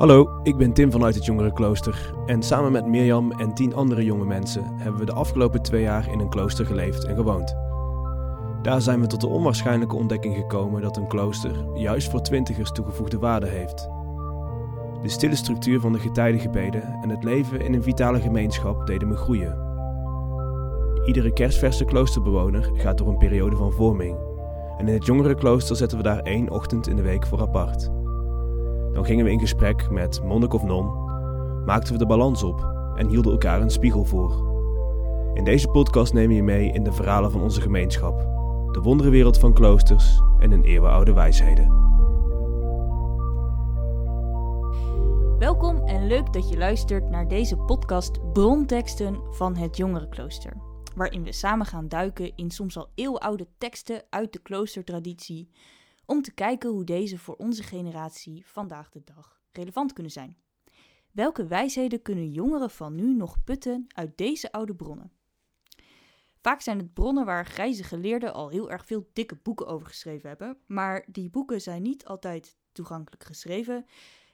Hallo, 0.00 0.40
ik 0.42 0.56
ben 0.56 0.72
Tim 0.72 0.90
vanuit 0.90 1.14
het 1.14 1.24
Jongerenklooster 1.24 2.14
en 2.26 2.42
samen 2.42 2.72
met 2.72 2.86
Mirjam 2.86 3.32
en 3.32 3.54
tien 3.54 3.74
andere 3.74 4.04
jonge 4.04 4.24
mensen 4.24 4.64
hebben 4.76 5.00
we 5.00 5.06
de 5.06 5.12
afgelopen 5.12 5.62
twee 5.62 5.82
jaar 5.82 6.12
in 6.12 6.20
een 6.20 6.28
klooster 6.28 6.66
geleefd 6.66 7.04
en 7.04 7.16
gewoond. 7.16 7.56
Daar 8.62 8.80
zijn 8.80 9.00
we 9.00 9.06
tot 9.06 9.20
de 9.20 9.26
onwaarschijnlijke 9.26 9.96
ontdekking 9.96 10.34
gekomen 10.34 10.82
dat 10.82 10.96
een 10.96 11.06
klooster 11.06 11.64
juist 11.74 12.10
voor 12.10 12.22
twintigers 12.22 12.72
toegevoegde 12.72 13.18
waarde 13.18 13.46
heeft. 13.46 13.88
De 15.02 15.08
stille 15.08 15.36
structuur 15.36 15.80
van 15.80 15.92
de 15.92 15.98
getijdengebeden 15.98 16.98
en 17.02 17.08
het 17.08 17.24
leven 17.24 17.60
in 17.60 17.74
een 17.74 17.82
vitale 17.82 18.20
gemeenschap 18.20 18.86
deden 18.86 19.08
me 19.08 19.16
groeien. 19.16 19.58
Iedere 21.06 21.32
kerstverse 21.32 21.84
kloosterbewoner 21.84 22.70
gaat 22.74 22.98
door 22.98 23.08
een 23.08 23.18
periode 23.18 23.56
van 23.56 23.72
vorming 23.72 24.16
en 24.78 24.88
in 24.88 24.94
het 24.94 25.06
jongerenklooster 25.06 25.76
zetten 25.76 25.98
we 25.98 26.04
daar 26.04 26.20
één 26.20 26.50
ochtend 26.50 26.88
in 26.88 26.96
de 26.96 27.02
week 27.02 27.26
voor 27.26 27.40
apart. 27.40 27.99
Dan 28.92 29.04
gingen 29.04 29.24
we 29.24 29.30
in 29.30 29.40
gesprek 29.40 29.90
met 29.90 30.22
monnik 30.22 30.54
of 30.54 30.62
non, 30.62 31.04
maakten 31.64 31.92
we 31.92 31.98
de 31.98 32.06
balans 32.06 32.42
op 32.42 32.68
en 32.96 33.08
hielden 33.08 33.32
elkaar 33.32 33.60
een 33.60 33.70
spiegel 33.70 34.04
voor. 34.04 34.48
In 35.34 35.44
deze 35.44 35.68
podcast 35.68 36.12
nemen 36.12 36.36
je 36.36 36.42
mee 36.42 36.72
in 36.72 36.82
de 36.82 36.92
verhalen 36.92 37.30
van 37.30 37.42
onze 37.42 37.60
gemeenschap, 37.60 38.18
de 38.72 38.80
wonderenwereld 38.82 39.38
van 39.38 39.52
kloosters 39.52 40.20
en 40.38 40.50
hun 40.50 40.64
eeuwenoude 40.64 41.12
wijsheden. 41.12 41.78
Welkom 45.38 45.76
en 45.86 46.06
leuk 46.06 46.32
dat 46.32 46.48
je 46.48 46.58
luistert 46.58 47.10
naar 47.10 47.28
deze 47.28 47.56
podcast 47.56 48.32
Bronteksten 48.32 49.20
van 49.30 49.56
het 49.56 49.76
Jongerenklooster. 49.76 50.52
Waarin 50.94 51.24
we 51.24 51.32
samen 51.32 51.66
gaan 51.66 51.88
duiken 51.88 52.32
in 52.36 52.50
soms 52.50 52.76
al 52.76 52.88
eeuwenoude 52.94 53.46
teksten 53.58 54.02
uit 54.10 54.32
de 54.32 54.38
kloostertraditie 54.38 55.48
om 56.10 56.22
te 56.22 56.32
kijken 56.34 56.70
hoe 56.70 56.84
deze 56.84 57.18
voor 57.18 57.36
onze 57.36 57.62
generatie 57.62 58.46
vandaag 58.46 58.88
de 58.90 59.02
dag 59.04 59.40
relevant 59.52 59.92
kunnen 59.92 60.12
zijn. 60.12 60.36
Welke 61.10 61.46
wijsheden 61.46 62.02
kunnen 62.02 62.30
jongeren 62.30 62.70
van 62.70 62.94
nu 62.94 63.14
nog 63.14 63.44
putten 63.44 63.86
uit 63.88 64.16
deze 64.16 64.52
oude 64.52 64.74
bronnen? 64.74 65.12
Vaak 66.40 66.60
zijn 66.60 66.78
het 66.78 66.92
bronnen 66.94 67.24
waar 67.24 67.46
grijze 67.46 67.84
geleerden 67.84 68.32
al 68.32 68.48
heel 68.48 68.70
erg 68.70 68.86
veel 68.86 69.10
dikke 69.12 69.36
boeken 69.36 69.66
over 69.66 69.86
geschreven 69.86 70.28
hebben, 70.28 70.58
maar 70.66 71.06
die 71.10 71.30
boeken 71.30 71.60
zijn 71.60 71.82
niet 71.82 72.04
altijd 72.04 72.56
toegankelijk 72.72 73.24
geschreven 73.24 73.86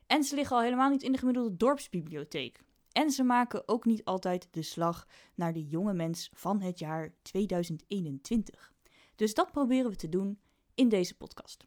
en 0.06 0.24
ze 0.24 0.34
liggen 0.34 0.56
al 0.56 0.62
helemaal 0.62 0.90
niet 0.90 1.02
in 1.02 1.12
de 1.12 1.18
gemiddelde 1.18 1.56
dorpsbibliotheek. 1.56 2.60
En 2.92 3.10
ze 3.10 3.22
maken 3.22 3.68
ook 3.68 3.84
niet 3.84 4.04
altijd 4.04 4.48
de 4.50 4.62
slag 4.62 5.06
naar 5.34 5.52
de 5.52 5.66
jonge 5.66 5.94
mens 5.94 6.30
van 6.32 6.60
het 6.60 6.78
jaar 6.78 7.14
2021. 7.22 8.72
Dus 9.14 9.34
dat 9.34 9.52
proberen 9.52 9.90
we 9.90 9.96
te 9.96 10.08
doen 10.08 10.38
in 10.74 10.88
deze 10.88 11.16
podcast. 11.16 11.66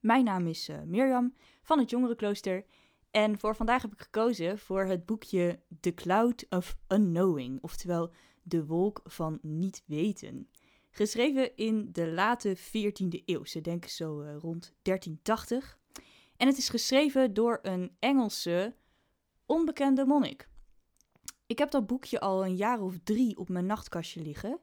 Mijn 0.00 0.24
naam 0.24 0.46
is 0.46 0.68
uh, 0.68 0.82
Mirjam 0.82 1.34
van 1.62 1.78
het 1.78 1.90
Jongerenklooster 1.90 2.64
en 3.10 3.38
voor 3.38 3.56
vandaag 3.56 3.82
heb 3.82 3.92
ik 3.92 4.00
gekozen 4.00 4.58
voor 4.58 4.84
het 4.84 5.06
boekje 5.06 5.60
The 5.80 5.94
Cloud 5.94 6.46
of 6.48 6.76
Unknowing, 6.88 7.62
oftewel 7.62 8.12
De 8.42 8.66
Wolk 8.66 9.00
van 9.04 9.38
Niet 9.42 9.82
Weten. 9.86 10.48
Geschreven 10.90 11.56
in 11.56 11.88
de 11.92 12.06
late 12.06 12.56
14e 12.58 13.24
eeuw, 13.24 13.44
ze 13.44 13.60
denken 13.60 13.90
zo 13.90 14.22
uh, 14.22 14.36
rond 14.38 14.74
1380. 14.82 15.78
En 16.36 16.46
het 16.46 16.58
is 16.58 16.68
geschreven 16.68 17.34
door 17.34 17.58
een 17.62 17.96
Engelse 17.98 18.74
onbekende 19.46 20.04
monnik. 20.04 20.48
Ik 21.46 21.58
heb 21.58 21.70
dat 21.70 21.86
boekje 21.86 22.20
al 22.20 22.44
een 22.44 22.56
jaar 22.56 22.80
of 22.80 22.98
drie 23.04 23.36
op 23.36 23.48
mijn 23.48 23.66
nachtkastje 23.66 24.22
liggen, 24.22 24.60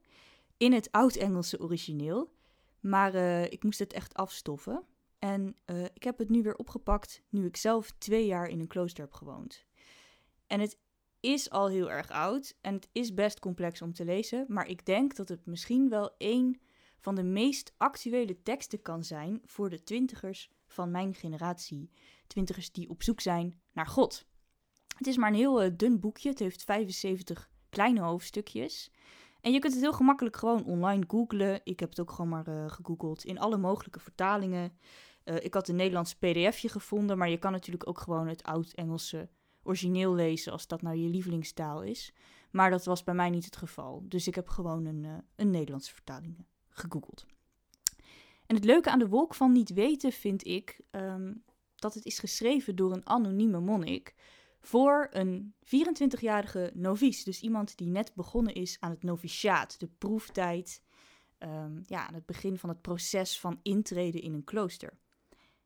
in 0.57 0.73
het 0.73 0.91
oud-Engelse 0.91 1.59
origineel. 1.59 2.33
Maar 2.79 3.15
uh, 3.15 3.43
ik 3.43 3.63
moest 3.63 3.79
het 3.79 3.93
echt 3.93 4.13
afstoffen. 4.13 4.83
En 5.25 5.55
uh, 5.65 5.83
ik 5.83 6.03
heb 6.03 6.17
het 6.17 6.29
nu 6.29 6.43
weer 6.43 6.55
opgepakt 6.55 7.21
nu 7.29 7.45
ik 7.45 7.57
zelf 7.57 7.91
twee 7.91 8.25
jaar 8.25 8.47
in 8.47 8.59
een 8.59 8.67
klooster 8.67 9.03
heb 9.03 9.13
gewoond. 9.13 9.65
En 10.47 10.59
het 10.59 10.77
is 11.19 11.49
al 11.49 11.67
heel 11.67 11.91
erg 11.91 12.09
oud 12.09 12.57
en 12.61 12.73
het 12.73 12.89
is 12.91 13.13
best 13.13 13.39
complex 13.39 13.81
om 13.81 13.93
te 13.93 14.05
lezen, 14.05 14.45
maar 14.47 14.67
ik 14.67 14.85
denk 14.85 15.15
dat 15.15 15.29
het 15.29 15.45
misschien 15.45 15.89
wel 15.89 16.15
een 16.17 16.61
van 16.99 17.15
de 17.15 17.23
meest 17.23 17.73
actuele 17.77 18.41
teksten 18.41 18.81
kan 18.81 19.03
zijn 19.03 19.41
voor 19.45 19.69
de 19.69 19.83
twintigers 19.83 20.51
van 20.67 20.91
mijn 20.91 21.13
generatie. 21.13 21.91
Twintigers 22.27 22.71
die 22.71 22.89
op 22.89 23.03
zoek 23.03 23.21
zijn 23.21 23.61
naar 23.71 23.87
God. 23.87 24.25
Het 24.97 25.07
is 25.07 25.17
maar 25.17 25.29
een 25.29 25.35
heel 25.35 25.63
uh, 25.63 25.71
dun 25.75 25.99
boekje, 25.99 26.29
het 26.29 26.39
heeft 26.39 26.63
75 26.63 27.49
kleine 27.69 28.01
hoofdstukjes. 28.01 28.91
En 29.41 29.51
je 29.51 29.59
kunt 29.59 29.73
het 29.73 29.81
heel 29.81 29.93
gemakkelijk 29.93 30.37
gewoon 30.37 30.65
online 30.65 31.03
googlen. 31.07 31.61
Ik 31.63 31.79
heb 31.79 31.89
het 31.89 31.99
ook 31.99 32.11
gewoon 32.11 32.29
maar 32.29 32.47
uh, 32.47 32.69
gegoogeld 32.69 33.23
in 33.23 33.39
alle 33.39 33.57
mogelijke 33.57 33.99
vertalingen. 33.99 34.77
Uh, 35.25 35.35
ik 35.35 35.53
had 35.53 35.67
een 35.67 35.75
Nederlands 35.75 36.15
pdfje 36.15 36.69
gevonden, 36.69 37.17
maar 37.17 37.29
je 37.29 37.37
kan 37.37 37.51
natuurlijk 37.51 37.87
ook 37.87 37.99
gewoon 37.99 38.27
het 38.27 38.43
oud-Engelse 38.43 39.29
origineel 39.63 40.13
lezen 40.13 40.51
als 40.51 40.67
dat 40.67 40.81
nou 40.81 40.95
je 40.95 41.09
lievelingstaal 41.09 41.81
is. 41.81 42.13
Maar 42.51 42.69
dat 42.69 42.85
was 42.85 43.03
bij 43.03 43.13
mij 43.13 43.29
niet 43.29 43.45
het 43.45 43.55
geval. 43.55 44.03
Dus 44.07 44.27
ik 44.27 44.35
heb 44.35 44.47
gewoon 44.47 44.85
een, 44.85 45.03
uh, 45.03 45.13
een 45.35 45.49
Nederlandse 45.49 45.93
vertaling 45.93 46.45
gegoogeld. 46.69 47.25
En 48.45 48.55
het 48.55 48.65
leuke 48.65 48.89
aan 48.89 48.99
de 48.99 49.07
wolk 49.07 49.33
van 49.33 49.51
niet 49.51 49.73
weten 49.73 50.11
vind 50.11 50.45
ik 50.45 50.81
um, 50.91 51.43
dat 51.75 51.93
het 51.93 52.05
is 52.05 52.19
geschreven 52.19 52.75
door 52.75 52.93
een 52.93 53.07
anonieme 53.07 53.59
monnik 53.59 54.15
voor 54.59 55.07
een 55.11 55.53
24-jarige 55.65 56.71
novice. 56.73 57.23
Dus 57.23 57.41
iemand 57.41 57.77
die 57.77 57.87
net 57.87 58.13
begonnen 58.13 58.53
is 58.53 58.77
aan 58.79 58.89
het 58.89 59.03
noviciaat, 59.03 59.79
de 59.79 59.87
proeftijd, 59.87 60.81
um, 61.39 61.81
ja, 61.85 62.07
aan 62.07 62.13
het 62.13 62.25
begin 62.25 62.57
van 62.57 62.69
het 62.69 62.81
proces 62.81 63.39
van 63.39 63.59
intreden 63.61 64.21
in 64.21 64.33
een 64.33 64.43
klooster. 64.43 64.97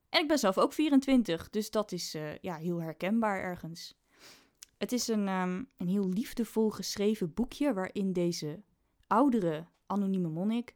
En 0.09 0.21
ik 0.21 0.27
ben 0.27 0.39
zelf 0.39 0.57
ook 0.57 0.73
24, 0.73 1.49
dus 1.49 1.71
dat 1.71 1.91
is 1.91 2.15
uh, 2.15 2.37
ja, 2.37 2.55
heel 2.55 2.81
herkenbaar 2.81 3.41
ergens. 3.41 3.97
Het 4.77 4.91
is 4.91 5.07
een, 5.07 5.27
um, 5.27 5.69
een 5.77 5.87
heel 5.87 6.09
liefdevol 6.09 6.69
geschreven 6.69 7.33
boekje 7.33 7.73
waarin 7.73 8.13
deze 8.13 8.63
oudere 9.07 9.67
anonieme 9.85 10.29
monnik, 10.29 10.75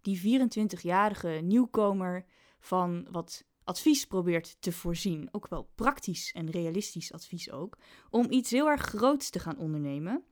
die 0.00 0.40
24-jarige 0.40 1.28
nieuwkomer, 1.28 2.24
van 2.58 3.06
wat 3.10 3.44
advies 3.64 4.06
probeert 4.06 4.56
te 4.60 4.72
voorzien. 4.72 5.28
Ook 5.32 5.48
wel 5.48 5.70
praktisch 5.74 6.32
en 6.32 6.50
realistisch 6.50 7.12
advies 7.12 7.50
ook. 7.50 7.78
Om 8.10 8.26
iets 8.30 8.50
heel 8.50 8.68
erg 8.68 8.82
groots 8.82 9.30
te 9.30 9.38
gaan 9.38 9.58
ondernemen. 9.58 10.24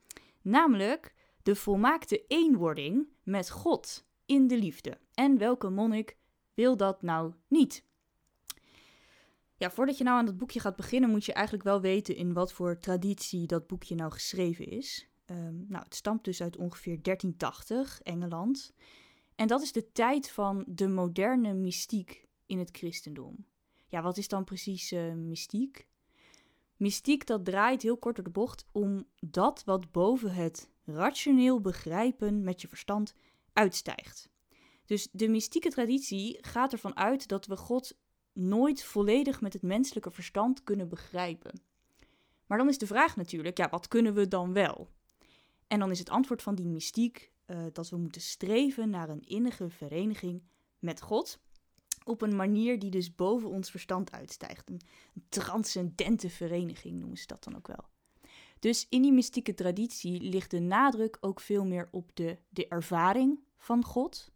Namelijk 0.42 1.14
de 1.42 1.54
volmaakte 1.54 2.24
eenwording 2.26 3.08
met 3.22 3.50
God 3.50 4.06
in 4.26 4.46
de 4.46 4.58
liefde. 4.58 4.98
En 5.14 5.38
welke 5.38 5.68
monnik 5.68 6.16
wil 6.54 6.76
dat 6.76 7.02
nou 7.02 7.32
niet? 7.48 7.84
Ja, 9.62 9.70
voordat 9.70 9.98
je 9.98 10.04
nou 10.04 10.18
aan 10.18 10.26
dat 10.26 10.36
boekje 10.36 10.60
gaat 10.60 10.76
beginnen, 10.76 11.10
moet 11.10 11.24
je 11.24 11.32
eigenlijk 11.32 11.64
wel 11.64 11.80
weten 11.80 12.16
in 12.16 12.32
wat 12.32 12.52
voor 12.52 12.78
traditie 12.78 13.46
dat 13.46 13.66
boekje 13.66 13.94
nou 13.94 14.12
geschreven 14.12 14.66
is. 14.66 15.08
Um, 15.26 15.64
nou, 15.68 15.84
het 15.84 15.94
stamt 15.94 16.24
dus 16.24 16.42
uit 16.42 16.56
ongeveer 16.56 17.02
1380, 17.02 18.00
Engeland. 18.02 18.72
En 19.34 19.46
dat 19.46 19.62
is 19.62 19.72
de 19.72 19.92
tijd 19.92 20.30
van 20.30 20.64
de 20.66 20.88
moderne 20.88 21.54
mystiek 21.54 22.26
in 22.46 22.58
het 22.58 22.70
christendom. 22.72 23.46
Ja, 23.86 24.02
wat 24.02 24.16
is 24.16 24.28
dan 24.28 24.44
precies 24.44 24.92
uh, 24.92 25.12
mystiek? 25.12 25.86
Mystiek 26.76 27.26
dat 27.26 27.44
draait 27.44 27.82
heel 27.82 27.98
kort 27.98 28.16
door 28.16 28.24
de 28.24 28.30
bocht 28.30 28.66
om 28.72 29.06
dat 29.20 29.64
wat 29.64 29.92
boven 29.92 30.34
het 30.34 30.70
rationeel 30.84 31.60
begrijpen 31.60 32.42
met 32.44 32.60
je 32.60 32.68
verstand 32.68 33.14
uitstijgt. 33.52 34.30
Dus 34.86 35.08
de 35.12 35.28
mystieke 35.28 35.70
traditie 35.70 36.38
gaat 36.40 36.72
ervan 36.72 36.96
uit 36.96 37.28
dat 37.28 37.46
we 37.46 37.56
God 37.56 38.00
nooit 38.32 38.84
volledig 38.84 39.40
met 39.40 39.52
het 39.52 39.62
menselijke 39.62 40.10
verstand 40.10 40.62
kunnen 40.62 40.88
begrijpen. 40.88 41.60
Maar 42.46 42.58
dan 42.58 42.68
is 42.68 42.78
de 42.78 42.86
vraag 42.86 43.16
natuurlijk, 43.16 43.58
ja, 43.58 43.68
wat 43.68 43.88
kunnen 43.88 44.14
we 44.14 44.28
dan 44.28 44.52
wel? 44.52 44.88
En 45.66 45.78
dan 45.78 45.90
is 45.90 45.98
het 45.98 46.10
antwoord 46.10 46.42
van 46.42 46.54
die 46.54 46.66
mystiek 46.66 47.32
uh, 47.46 47.66
dat 47.72 47.88
we 47.88 47.96
moeten 47.96 48.20
streven 48.20 48.90
naar 48.90 49.08
een 49.08 49.22
innige 49.22 49.70
vereniging 49.70 50.42
met 50.78 51.00
God. 51.00 51.40
Op 52.04 52.22
een 52.22 52.36
manier 52.36 52.78
die 52.78 52.90
dus 52.90 53.14
boven 53.14 53.48
ons 53.48 53.70
verstand 53.70 54.12
uitstijgt. 54.12 54.68
Een, 54.68 54.80
een 55.14 55.26
transcendente 55.28 56.30
vereniging 56.30 56.98
noemen 56.98 57.18
ze 57.18 57.26
dat 57.26 57.44
dan 57.44 57.56
ook 57.56 57.66
wel. 57.66 57.88
Dus 58.58 58.86
in 58.88 59.02
die 59.02 59.12
mystieke 59.12 59.54
traditie 59.54 60.20
ligt 60.20 60.50
de 60.50 60.60
nadruk 60.60 61.16
ook 61.20 61.40
veel 61.40 61.64
meer 61.64 61.88
op 61.90 62.10
de, 62.14 62.38
de 62.48 62.68
ervaring 62.68 63.40
van 63.56 63.84
God 63.84 64.32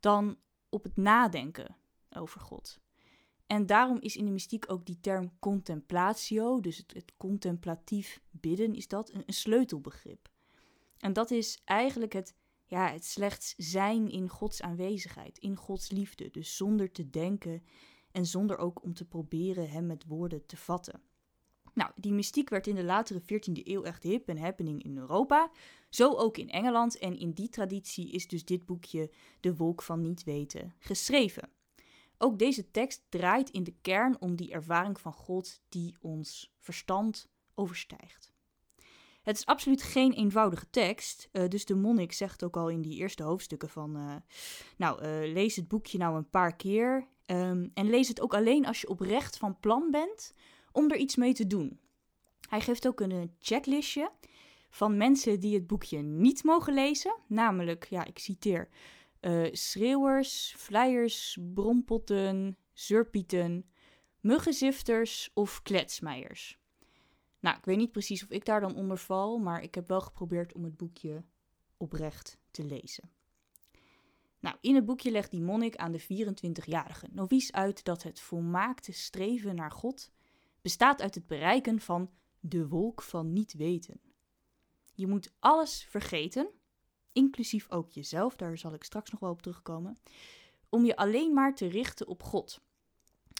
dan 0.00 0.36
op 0.68 0.82
het 0.82 0.96
nadenken 0.96 1.76
over 2.10 2.40
God. 2.40 2.78
En 3.46 3.66
daarom 3.66 4.00
is 4.00 4.16
in 4.16 4.24
de 4.24 4.30
mystiek 4.30 4.70
ook 4.70 4.86
die 4.86 5.00
term 5.00 5.30
contemplatio, 5.38 6.60
dus 6.60 6.76
het, 6.76 7.12
contemplatief 7.16 8.20
bidden, 8.30 8.74
is 8.74 8.88
dat 8.88 9.12
een, 9.12 9.22
een, 9.26 9.34
sleutelbegrip. 9.34 10.30
En 10.98 11.12
dat 11.12 11.30
is 11.30 11.60
eigenlijk 11.64 12.12
het, 12.12 12.34
ja, 12.66 12.90
het 12.90 13.04
slechts 13.04 13.54
zijn 13.56 14.10
in 14.10 14.28
Gods 14.28 14.62
aanwezigheid, 14.62 15.38
in 15.38 15.56
Gods 15.56 15.90
liefde. 15.90 16.30
Dus 16.30 16.56
zonder 16.56 16.92
te 16.92 17.10
denken 17.10 17.62
en 18.12 18.26
zonder 18.26 18.58
ook 18.58 18.82
om 18.82 18.94
te 18.94 19.04
proberen 19.04 19.70
hem 19.70 19.86
met 19.86 20.06
woorden 20.06 20.46
te 20.46 20.56
vatten. 20.56 21.00
Nou, 21.74 21.90
die 21.96 22.12
mystiek 22.12 22.48
werd 22.48 22.66
in 22.66 22.74
de 22.74 22.84
latere 22.84 23.20
14e 23.20 23.62
eeuw 23.62 23.82
echt 23.82 24.02
hip 24.02 24.28
en 24.28 24.38
happening 24.38 24.82
in 24.82 24.96
Europa. 24.96 25.50
Zo 25.90 26.14
ook 26.14 26.38
in 26.38 26.50
Engeland. 26.50 26.98
En 26.98 27.18
in 27.18 27.30
die 27.30 27.48
traditie 27.48 28.10
is 28.10 28.28
dus 28.28 28.44
dit 28.44 28.66
boekje 28.66 29.10
De 29.40 29.56
Wolk 29.56 29.82
van 29.82 30.00
Niet 30.00 30.24
Weten 30.24 30.74
geschreven. 30.78 31.55
Ook 32.18 32.38
deze 32.38 32.70
tekst 32.70 33.02
draait 33.08 33.50
in 33.50 33.64
de 33.64 33.74
kern 33.80 34.20
om 34.20 34.36
die 34.36 34.52
ervaring 34.52 35.00
van 35.00 35.12
God 35.12 35.60
die 35.68 35.96
ons 36.00 36.54
verstand 36.58 37.28
overstijgt. 37.54 38.34
Het 39.22 39.36
is 39.36 39.46
absoluut 39.46 39.82
geen 39.82 40.12
eenvoudige 40.12 40.70
tekst, 40.70 41.28
uh, 41.32 41.48
dus 41.48 41.64
de 41.64 41.74
monnik 41.74 42.12
zegt 42.12 42.44
ook 42.44 42.56
al 42.56 42.68
in 42.68 42.82
die 42.82 42.96
eerste 42.96 43.22
hoofdstukken 43.22 43.68
van, 43.68 43.96
uh, 43.96 44.14
nou, 44.76 45.02
uh, 45.02 45.32
lees 45.32 45.56
het 45.56 45.68
boekje 45.68 45.98
nou 45.98 46.16
een 46.16 46.30
paar 46.30 46.56
keer 46.56 47.06
um, 47.26 47.70
en 47.74 47.90
lees 47.90 48.08
het 48.08 48.20
ook 48.20 48.34
alleen 48.34 48.66
als 48.66 48.80
je 48.80 48.88
oprecht 48.88 49.36
van 49.36 49.60
plan 49.60 49.90
bent 49.90 50.32
om 50.72 50.90
er 50.90 50.96
iets 50.96 51.16
mee 51.16 51.32
te 51.32 51.46
doen. 51.46 51.80
Hij 52.48 52.60
geeft 52.60 52.86
ook 52.86 53.00
een 53.00 53.32
checklistje 53.38 54.10
van 54.70 54.96
mensen 54.96 55.40
die 55.40 55.54
het 55.54 55.66
boekje 55.66 55.98
niet 55.98 56.44
mogen 56.44 56.74
lezen, 56.74 57.16
namelijk, 57.26 57.86
ja, 57.90 58.04
ik 58.04 58.18
citeer, 58.18 58.68
schreeuwers, 59.52 60.54
vleiers, 60.56 61.38
brompotten, 61.54 62.56
zurpieten, 62.72 63.70
muggenzifters 64.20 65.30
of 65.34 65.62
kletsmeiers. 65.62 66.58
Nou, 67.40 67.56
ik 67.56 67.64
weet 67.64 67.76
niet 67.76 67.92
precies 67.92 68.22
of 68.22 68.30
ik 68.30 68.44
daar 68.44 68.60
dan 68.60 68.74
onder 68.74 68.98
val, 68.98 69.38
maar 69.38 69.62
ik 69.62 69.74
heb 69.74 69.88
wel 69.88 70.00
geprobeerd 70.00 70.54
om 70.54 70.64
het 70.64 70.76
boekje 70.76 71.24
oprecht 71.76 72.38
te 72.50 72.64
lezen. 72.64 73.10
Nou, 74.40 74.56
in 74.60 74.74
het 74.74 74.84
boekje 74.84 75.10
legt 75.10 75.30
die 75.30 75.42
monnik 75.42 75.76
aan 75.76 75.92
de 75.92 76.02
24-jarige 76.02 77.08
novice 77.10 77.52
uit 77.52 77.84
dat 77.84 78.02
het 78.02 78.20
volmaakte 78.20 78.92
streven 78.92 79.54
naar 79.54 79.70
God 79.70 80.10
bestaat 80.62 81.02
uit 81.02 81.14
het 81.14 81.26
bereiken 81.26 81.80
van 81.80 82.10
de 82.40 82.68
wolk 82.68 83.02
van 83.02 83.32
niet 83.32 83.52
weten. 83.52 84.00
Je 84.94 85.06
moet 85.06 85.34
alles 85.38 85.84
vergeten, 85.84 86.50
inclusief 87.16 87.70
ook 87.70 87.90
jezelf, 87.90 88.36
daar 88.36 88.58
zal 88.58 88.74
ik 88.74 88.84
straks 88.84 89.10
nog 89.10 89.20
wel 89.20 89.30
op 89.30 89.42
terugkomen, 89.42 89.98
om 90.68 90.84
je 90.84 90.96
alleen 90.96 91.34
maar 91.34 91.54
te 91.54 91.66
richten 91.66 92.06
op 92.06 92.22
God. 92.22 92.60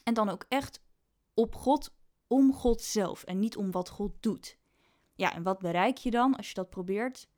En 0.04 0.14
dan 0.14 0.28
ook 0.28 0.44
echt 0.48 0.82
op 1.34 1.54
God 1.54 1.94
om 2.26 2.52
God 2.52 2.82
zelf 2.82 3.24
en 3.24 3.38
niet 3.38 3.56
om 3.56 3.70
wat 3.70 3.88
God 3.88 4.12
doet. 4.20 4.58
Ja, 5.14 5.34
en 5.34 5.42
wat 5.42 5.58
bereik 5.58 5.96
je 5.96 6.10
dan 6.10 6.36
als 6.36 6.48
je 6.48 6.54
dat 6.54 6.70
probeert? 6.70 7.28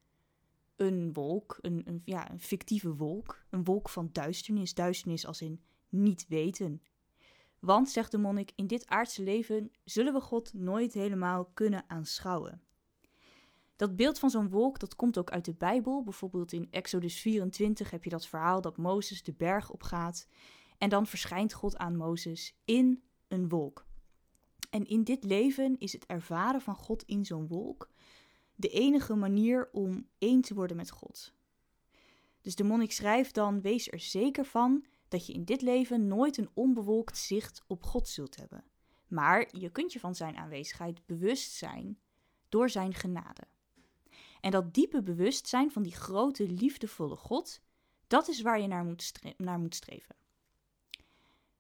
Een 0.77 1.13
wolk, 1.13 1.59
een, 1.61 1.83
een, 1.85 2.03
ja, 2.05 2.31
een 2.31 2.41
fictieve 2.41 2.95
wolk, 2.95 3.45
een 3.51 3.65
wolk 3.65 3.89
van 3.89 4.09
duisternis, 4.13 4.75
duisternis 4.75 5.27
als 5.27 5.43
in 5.43 5.63
niet 5.89 6.27
weten. 6.29 6.83
Want, 7.59 7.89
zegt 7.89 8.11
de 8.11 8.19
monnik, 8.19 8.53
in 8.57 8.67
dit 8.67 8.87
aardse 8.87 9.23
leven 9.23 9.71
zullen 9.85 10.13
we 10.13 10.21
God 10.21 10.53
nooit 10.53 10.93
helemaal 10.93 11.45
kunnen 11.45 11.85
aanschouwen. 11.87 12.63
Dat 13.79 13.97
beeld 13.97 14.19
van 14.19 14.31
zo'n 14.31 14.49
wolk, 14.49 14.79
dat 14.79 14.97
komt 14.97 15.19
ook 15.19 15.31
uit 15.31 15.45
de 15.45 15.55
Bijbel. 15.55 16.03
Bijvoorbeeld 16.03 16.53
in 16.53 16.69
Exodus 16.71 17.21
24 17.21 17.91
heb 17.91 18.05
je 18.05 18.11
dat 18.11 18.27
verhaal 18.27 18.61
dat 18.61 18.77
Mozes 18.77 19.23
de 19.23 19.33
berg 19.33 19.71
opgaat. 19.71 20.27
En 20.79 20.89
dan 20.89 21.07
verschijnt 21.07 21.53
God 21.53 21.77
aan 21.77 21.97
Mozes 21.97 22.57
in 22.65 23.03
een 23.29 23.49
wolk. 23.49 23.87
En 24.71 24.85
in 24.85 25.05
dit 25.05 25.25
leven 25.25 25.79
is 25.79 25.93
het 25.93 26.07
ervaren 26.07 26.61
van 26.61 26.75
God 26.75 27.03
in 27.03 27.25
zo'n 27.25 27.47
wolk 27.47 27.91
de 28.55 28.69
enige 28.69 29.15
manier 29.15 29.69
om 29.73 30.09
één 30.19 30.41
te 30.41 30.55
worden 30.55 30.77
met 30.77 30.91
God. 30.91 31.35
Dus 32.41 32.55
de 32.55 32.65
monnik 32.65 32.93
schrijft 32.93 33.35
dan: 33.35 33.61
Wees 33.61 33.91
er 33.91 34.01
zeker 34.01 34.45
van 34.45 34.85
dat 35.09 35.27
je 35.27 35.33
in 35.33 35.45
dit 35.45 35.63
leven 35.63 36.07
nooit 36.07 36.37
een 36.37 36.51
onbewolkt 36.55 37.17
zicht 37.17 37.65
op 37.67 37.83
God 37.83 38.09
zult 38.09 38.37
hebben. 38.37 38.65
Maar 39.09 39.49
je 39.59 39.71
kunt 39.71 39.93
je 39.93 40.01
van 40.01 40.15
zijn 40.15 40.37
aanwezigheid 40.37 41.07
bewust 41.07 41.53
zijn 41.53 41.99
door 42.49 42.71
zijn 42.71 42.95
genade. 42.95 43.43
En 44.41 44.51
dat 44.51 44.75
diepe 44.75 45.03
bewustzijn 45.03 45.71
van 45.71 45.83
die 45.83 45.95
grote, 45.95 46.49
liefdevolle 46.49 47.17
God, 47.17 47.61
dat 48.07 48.29
is 48.29 48.43
waar 48.43 48.61
je 48.61 48.67
naar 48.67 48.85
moet, 48.85 49.13
naar 49.37 49.59
moet 49.59 49.75
streven. 49.75 50.17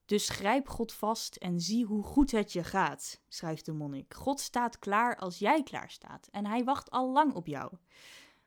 Dus 0.04 0.28
grijp 0.28 0.68
God 0.68 0.92
vast 0.92 1.36
en 1.36 1.60
zie 1.60 1.84
hoe 1.84 2.02
goed 2.02 2.30
het 2.30 2.52
je 2.52 2.64
gaat, 2.64 3.20
schrijft 3.28 3.64
de 3.64 3.72
monnik. 3.72 4.14
God 4.14 4.40
staat 4.40 4.78
klaar 4.78 5.16
als 5.16 5.38
jij 5.38 5.62
klaar 5.62 5.90
staat 5.90 6.28
en 6.30 6.46
hij 6.46 6.64
wacht 6.64 6.90
al 6.90 7.12
lang 7.12 7.34
op 7.34 7.46
jou. 7.46 7.72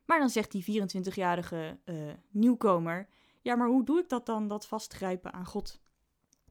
Maar 0.06 0.20
dan 0.20 0.30
zegt 0.30 0.52
die 0.52 0.82
24-jarige 0.82 1.80
uh, 1.86 2.10
eh, 2.10 2.18
nieuwkomer: 2.30 3.08
Ja, 3.42 3.56
maar 3.56 3.68
hoe 3.68 3.86
doe 3.86 4.00
ik 4.00 4.10
dat 4.10 4.26
dan, 4.26 4.48
dat 4.48 4.68
vastgrijpen 4.68 5.34
aan 5.34 5.46
God? 5.46 5.82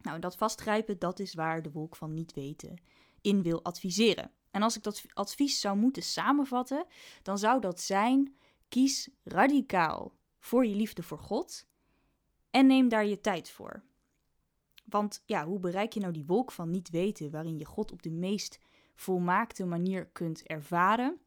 Nou, 0.00 0.18
dat 0.18 0.36
vastgrijpen, 0.36 0.98
dat 0.98 1.18
is 1.18 1.34
waar 1.34 1.62
de 1.62 1.70
wolk 1.70 1.96
van 1.96 2.14
niet 2.14 2.32
weten 2.32 2.76
in 3.20 3.42
wil 3.42 3.62
adviseren. 3.62 4.30
En 4.50 4.62
als 4.62 4.76
ik 4.76 4.82
dat 4.82 5.04
advies 5.12 5.60
zou 5.60 5.76
moeten 5.76 6.02
samenvatten, 6.02 6.86
dan 7.22 7.38
zou 7.38 7.60
dat 7.60 7.80
zijn: 7.80 8.36
kies 8.68 9.08
radicaal 9.24 10.12
voor 10.38 10.66
je 10.66 10.74
liefde 10.74 11.02
voor 11.02 11.18
God 11.18 11.66
en 12.50 12.66
neem 12.66 12.88
daar 12.88 13.06
je 13.06 13.20
tijd 13.20 13.50
voor. 13.50 13.82
Want 14.84 15.22
ja, 15.26 15.46
hoe 15.46 15.58
bereik 15.58 15.92
je 15.92 16.00
nou 16.00 16.12
die 16.12 16.26
wolk 16.26 16.52
van 16.52 16.70
niet 16.70 16.90
weten, 16.90 17.30
waarin 17.30 17.58
je 17.58 17.64
God 17.64 17.92
op 17.92 18.02
de 18.02 18.10
meest 18.10 18.58
volmaakte 18.94 19.64
manier 19.64 20.06
kunt 20.06 20.42
ervaren? 20.42 21.20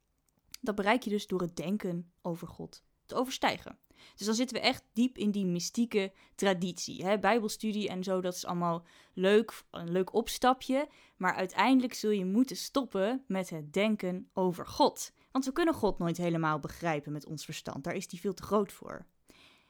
Dat 0.61 0.75
bereik 0.75 1.03
je 1.03 1.09
dus 1.09 1.27
door 1.27 1.41
het 1.41 1.55
denken 1.55 2.11
over 2.21 2.47
God 2.47 2.83
te 3.05 3.15
overstijgen. 3.15 3.77
Dus 4.15 4.25
dan 4.25 4.35
zitten 4.35 4.57
we 4.57 4.63
echt 4.63 4.83
diep 4.93 5.17
in 5.17 5.31
die 5.31 5.45
mystieke 5.45 6.13
traditie. 6.35 7.05
Hè? 7.05 7.19
Bijbelstudie 7.19 7.89
en 7.89 8.03
zo, 8.03 8.21
dat 8.21 8.35
is 8.35 8.45
allemaal 8.45 8.85
leuk, 9.13 9.63
een 9.71 9.91
leuk 9.91 10.13
opstapje. 10.13 10.87
Maar 11.17 11.33
uiteindelijk 11.33 11.93
zul 11.93 12.11
je 12.11 12.25
moeten 12.25 12.55
stoppen 12.55 13.23
met 13.27 13.49
het 13.49 13.73
denken 13.73 14.29
over 14.33 14.67
God. 14.67 15.11
Want 15.31 15.45
we 15.45 15.51
kunnen 15.51 15.73
God 15.73 15.97
nooit 15.97 16.17
helemaal 16.17 16.59
begrijpen 16.59 17.11
met 17.11 17.25
ons 17.25 17.45
verstand. 17.45 17.83
Daar 17.83 17.95
is 17.95 18.07
die 18.07 18.19
veel 18.19 18.33
te 18.33 18.43
groot 18.43 18.71
voor. 18.71 19.05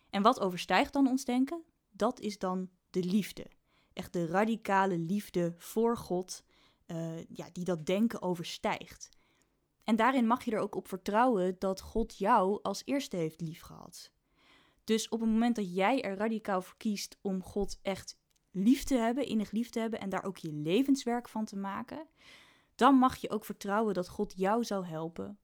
En 0.09 0.21
wat 0.21 0.39
overstijgt 0.39 0.93
dan 0.93 1.07
ons 1.07 1.25
denken? 1.25 1.63
Dat 1.91 2.19
is 2.19 2.37
dan 2.37 2.69
de 2.89 3.03
liefde 3.03 3.45
echt 3.93 4.13
de 4.13 4.25
radicale 4.25 4.97
liefde 4.97 5.53
voor 5.57 5.97
God, 5.97 6.43
uh, 6.87 7.23
ja, 7.29 7.49
die 7.51 7.63
dat 7.63 7.85
denken 7.85 8.21
overstijgt. 8.21 9.09
En 9.83 9.95
daarin 9.95 10.27
mag 10.27 10.43
je 10.43 10.51
er 10.51 10.59
ook 10.59 10.75
op 10.75 10.87
vertrouwen 10.87 11.55
dat 11.59 11.81
God 11.81 12.17
jou 12.17 12.59
als 12.61 12.81
eerste 12.85 13.17
heeft 13.17 13.41
liefgehad. 13.41 14.11
Dus 14.83 15.09
op 15.09 15.19
het 15.19 15.29
moment 15.29 15.55
dat 15.55 15.75
jij 15.75 16.01
er 16.01 16.17
radicaal 16.17 16.61
voor 16.61 16.77
kiest 16.77 17.17
om 17.21 17.43
God 17.43 17.79
echt 17.81 18.17
lief 18.51 18.83
te 18.83 18.95
hebben, 18.95 19.25
innig 19.25 19.51
lief 19.51 19.69
te 19.69 19.79
hebben 19.79 19.99
en 19.99 20.09
daar 20.09 20.23
ook 20.23 20.37
je 20.37 20.53
levenswerk 20.53 21.29
van 21.29 21.45
te 21.45 21.57
maken, 21.57 22.07
dan 22.75 22.95
mag 22.95 23.15
je 23.15 23.29
ook 23.29 23.45
vertrouwen 23.45 23.93
dat 23.93 24.09
God 24.09 24.33
jou 24.35 24.63
zal 24.63 24.85
helpen 24.85 25.39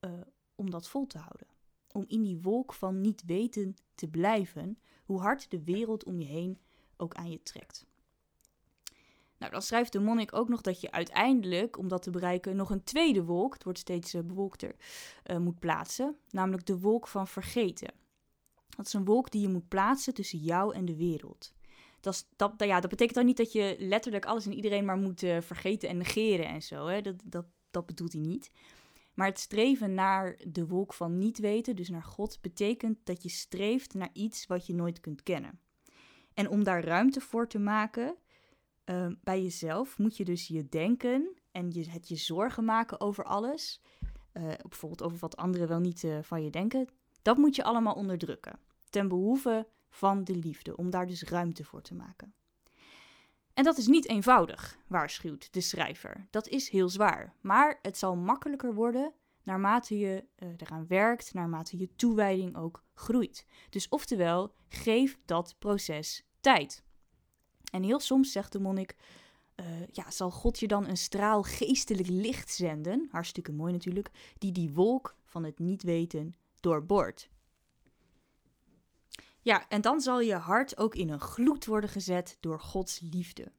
uh, 0.00 0.10
om 0.54 0.70
dat 0.70 0.88
vol 0.88 1.06
te 1.06 1.18
houden. 1.18 1.46
Om 1.92 2.04
in 2.06 2.22
die 2.22 2.40
wolk 2.40 2.72
van 2.72 3.00
niet 3.00 3.24
weten 3.24 3.76
te 3.94 4.08
blijven, 4.08 4.78
hoe 5.04 5.20
hard 5.20 5.50
de 5.50 5.64
wereld 5.64 6.04
om 6.04 6.20
je 6.20 6.26
heen 6.26 6.58
ook 6.96 7.14
aan 7.14 7.30
je 7.30 7.42
trekt. 7.42 7.86
Nou, 9.38 9.52
dan 9.52 9.62
schrijft 9.62 9.92
de 9.92 10.00
monnik 10.00 10.34
ook 10.34 10.48
nog 10.48 10.60
dat 10.60 10.80
je 10.80 10.90
uiteindelijk, 10.90 11.78
om 11.78 11.88
dat 11.88 12.02
te 12.02 12.10
bereiken, 12.10 12.56
nog 12.56 12.70
een 12.70 12.84
tweede 12.84 13.24
wolk, 13.24 13.52
het 13.52 13.64
wordt 13.64 13.78
steeds 13.78 14.14
uh, 14.14 14.22
bewolkter, 14.22 14.76
uh, 15.26 15.36
moet 15.36 15.58
plaatsen. 15.58 16.16
Namelijk 16.30 16.66
de 16.66 16.78
wolk 16.78 17.08
van 17.08 17.28
vergeten. 17.28 17.99
Dat 18.76 18.86
is 18.86 18.92
een 18.92 19.04
wolk 19.04 19.30
die 19.30 19.40
je 19.40 19.48
moet 19.48 19.68
plaatsen 19.68 20.14
tussen 20.14 20.38
jou 20.38 20.74
en 20.74 20.84
de 20.84 20.96
wereld. 20.96 21.54
Dat, 22.00 22.26
dat, 22.36 22.52
ja, 22.56 22.80
dat 22.80 22.90
betekent 22.90 23.16
dan 23.16 23.26
niet 23.26 23.36
dat 23.36 23.52
je 23.52 23.76
letterlijk 23.78 24.24
alles 24.24 24.46
en 24.46 24.52
iedereen 24.52 24.84
maar 24.84 24.96
moet 24.96 25.22
uh, 25.22 25.40
vergeten 25.40 25.88
en 25.88 25.96
negeren 25.96 26.46
en 26.46 26.62
zo. 26.62 26.86
Hè? 26.86 27.00
Dat, 27.00 27.14
dat, 27.24 27.46
dat 27.70 27.86
bedoelt 27.86 28.12
hij 28.12 28.22
niet. 28.22 28.50
Maar 29.14 29.26
het 29.26 29.38
streven 29.38 29.94
naar 29.94 30.38
de 30.48 30.66
wolk 30.66 30.94
van 30.94 31.18
niet 31.18 31.38
weten, 31.38 31.76
dus 31.76 31.88
naar 31.88 32.02
God, 32.02 32.38
betekent 32.40 32.98
dat 33.04 33.22
je 33.22 33.28
streeft 33.28 33.94
naar 33.94 34.10
iets 34.12 34.46
wat 34.46 34.66
je 34.66 34.74
nooit 34.74 35.00
kunt 35.00 35.22
kennen. 35.22 35.60
En 36.34 36.48
om 36.48 36.64
daar 36.64 36.84
ruimte 36.84 37.20
voor 37.20 37.48
te 37.48 37.58
maken, 37.58 38.16
Ehm, 38.90 39.14
bij 39.22 39.42
jezelf 39.42 39.98
moet 39.98 40.16
je 40.16 40.24
dus 40.24 40.46
je 40.46 40.68
denken 40.68 41.34
en 41.50 41.70
je, 41.70 41.90
het 41.90 42.08
je 42.08 42.16
zorgen 42.16 42.64
maken 42.64 43.00
over 43.00 43.24
alles. 43.24 43.80
Uh, 44.32 44.52
bijvoorbeeld 44.68 45.02
over 45.02 45.18
wat 45.18 45.36
anderen 45.36 45.68
wel 45.68 45.80
niet 45.80 46.02
uh, 46.02 46.18
van 46.22 46.42
je 46.42 46.50
denken. 46.50 46.88
Dat 47.22 47.36
moet 47.36 47.56
je 47.56 47.64
allemaal 47.64 47.94
onderdrukken. 47.94 48.58
Ten 48.90 49.08
behoeve 49.08 49.66
van 49.90 50.24
de 50.24 50.36
liefde, 50.36 50.76
om 50.76 50.90
daar 50.90 51.06
dus 51.06 51.22
ruimte 51.22 51.64
voor 51.64 51.82
te 51.82 51.94
maken. 51.94 52.34
En 53.54 53.64
dat 53.64 53.78
is 53.78 53.86
niet 53.86 54.08
eenvoudig, 54.08 54.78
waarschuwt 54.86 55.52
de 55.52 55.60
schrijver. 55.60 56.26
Dat 56.30 56.48
is 56.48 56.68
heel 56.68 56.88
zwaar. 56.88 57.34
Maar 57.40 57.78
het 57.82 57.98
zal 57.98 58.16
makkelijker 58.16 58.74
worden 58.74 59.12
naarmate 59.42 59.98
je 59.98 60.24
uh, 60.38 60.48
eraan 60.56 60.86
werkt, 60.86 61.34
naarmate 61.34 61.78
je 61.78 61.94
toewijding 61.96 62.56
ook 62.56 62.84
groeit. 62.94 63.46
Dus 63.70 63.88
oftewel, 63.88 64.54
geef 64.68 65.18
dat 65.24 65.54
proces 65.58 66.24
tijd. 66.40 66.82
En 67.72 67.82
heel 67.82 68.00
soms 68.00 68.32
zegt 68.32 68.52
de 68.52 68.60
monnik, 68.60 68.96
uh, 69.56 69.66
ja, 69.90 70.10
zal 70.10 70.30
God 70.30 70.58
je 70.58 70.68
dan 70.68 70.88
een 70.88 70.96
straal 70.96 71.42
geestelijk 71.42 72.08
licht 72.08 72.50
zenden, 72.50 73.08
hartstikke 73.10 73.52
mooi 73.52 73.72
natuurlijk, 73.72 74.10
die 74.38 74.52
die 74.52 74.72
wolk 74.72 75.16
van 75.24 75.44
het 75.44 75.58
niet 75.58 75.82
weten 75.82 76.34
doorboort. 76.60 77.30
Ja, 79.42 79.68
en 79.68 79.80
dan 79.80 80.00
zal 80.00 80.20
je 80.20 80.34
hart 80.34 80.78
ook 80.78 80.94
in 80.94 81.08
een 81.08 81.20
gloed 81.20 81.66
worden 81.66 81.90
gezet 81.90 82.36
door 82.40 82.60
Gods 82.60 83.00
liefde. 83.00 83.52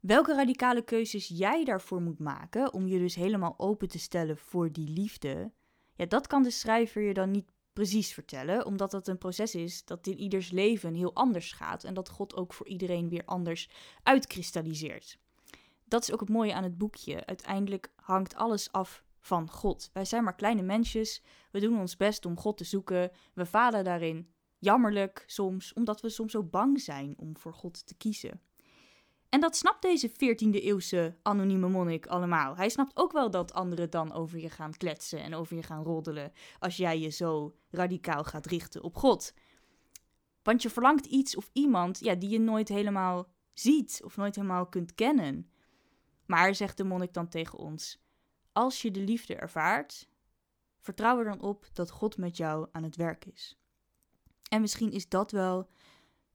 Welke 0.00 0.34
radicale 0.34 0.82
keuzes 0.82 1.28
jij 1.28 1.64
daarvoor 1.64 2.00
moet 2.00 2.18
maken 2.18 2.72
om 2.72 2.86
je 2.86 2.98
dus 2.98 3.14
helemaal 3.14 3.54
open 3.56 3.88
te 3.88 3.98
stellen 3.98 4.36
voor 4.36 4.72
die 4.72 4.88
liefde, 4.88 5.52
ja, 5.94 6.06
dat 6.06 6.26
kan 6.26 6.42
de 6.42 6.50
schrijver 6.50 7.02
je 7.02 7.14
dan 7.14 7.30
niet 7.30 7.52
precies 7.72 8.12
vertellen, 8.12 8.66
omdat 8.66 8.90
dat 8.90 9.08
een 9.08 9.18
proces 9.18 9.54
is 9.54 9.84
dat 9.84 10.06
in 10.06 10.18
ieders 10.18 10.50
leven 10.50 10.94
heel 10.94 11.14
anders 11.14 11.52
gaat 11.52 11.84
en 11.84 11.94
dat 11.94 12.08
God 12.08 12.34
ook 12.34 12.52
voor 12.52 12.66
iedereen 12.68 13.08
weer 13.08 13.24
anders 13.24 13.68
uitkristalliseert. 14.02 15.18
Dat 15.84 16.02
is 16.02 16.12
ook 16.12 16.20
het 16.20 16.28
mooie 16.28 16.54
aan 16.54 16.62
het 16.62 16.78
boekje. 16.78 17.26
Uiteindelijk 17.26 17.92
hangt 17.96 18.34
alles 18.34 18.72
af 18.72 19.04
van 19.24 19.50
God. 19.50 19.90
Wij 19.92 20.04
zijn 20.04 20.24
maar 20.24 20.34
kleine 20.34 20.62
mensjes, 20.62 21.22
we 21.50 21.60
doen 21.60 21.78
ons 21.78 21.96
best 21.96 22.26
om 22.26 22.38
God 22.38 22.56
te 22.56 22.64
zoeken, 22.64 23.10
we 23.34 23.46
falen 23.46 23.84
daarin 23.84 24.28
jammerlijk 24.58 25.24
soms, 25.26 25.72
omdat 25.72 26.00
we 26.00 26.08
soms 26.08 26.32
zo 26.32 26.42
bang 26.42 26.80
zijn 26.80 27.14
om 27.16 27.36
voor 27.36 27.54
God 27.54 27.86
te 27.86 27.94
kiezen. 27.94 28.40
En 29.28 29.40
dat 29.40 29.56
snapt 29.56 29.82
deze 29.82 30.10
14e 30.10 30.62
eeuwse 30.62 31.16
anonieme 31.22 31.68
monnik 31.68 32.06
allemaal. 32.06 32.56
Hij 32.56 32.68
snapt 32.68 32.96
ook 32.96 33.12
wel 33.12 33.30
dat 33.30 33.52
anderen 33.52 33.90
dan 33.90 34.12
over 34.12 34.38
je 34.38 34.50
gaan 34.50 34.76
kletsen 34.76 35.22
en 35.22 35.34
over 35.34 35.56
je 35.56 35.62
gaan 35.62 35.82
roddelen 35.82 36.32
als 36.58 36.76
jij 36.76 37.00
je 37.00 37.08
zo 37.08 37.56
radicaal 37.70 38.24
gaat 38.24 38.46
richten 38.46 38.82
op 38.82 38.96
God. 38.96 39.34
Want 40.42 40.62
je 40.62 40.70
verlangt 40.70 41.06
iets 41.06 41.36
of 41.36 41.50
iemand 41.52 41.98
ja, 41.98 42.14
die 42.14 42.28
je 42.28 42.40
nooit 42.40 42.68
helemaal 42.68 43.28
ziet 43.52 44.00
of 44.04 44.16
nooit 44.16 44.36
helemaal 44.36 44.66
kunt 44.66 44.94
kennen. 44.94 45.50
Maar, 46.26 46.54
zegt 46.54 46.76
de 46.76 46.84
monnik 46.84 47.12
dan 47.12 47.28
tegen 47.28 47.58
ons, 47.58 48.03
als 48.54 48.82
je 48.82 48.90
de 48.90 49.00
liefde 49.00 49.34
ervaart, 49.34 50.08
vertrouw 50.78 51.18
er 51.18 51.24
dan 51.24 51.40
op 51.40 51.66
dat 51.72 51.90
God 51.90 52.16
met 52.16 52.36
jou 52.36 52.68
aan 52.72 52.82
het 52.82 52.96
werk 52.96 53.24
is. 53.24 53.58
En 54.48 54.60
misschien 54.60 54.92
is 54.92 55.08
dat 55.08 55.30
wel 55.30 55.68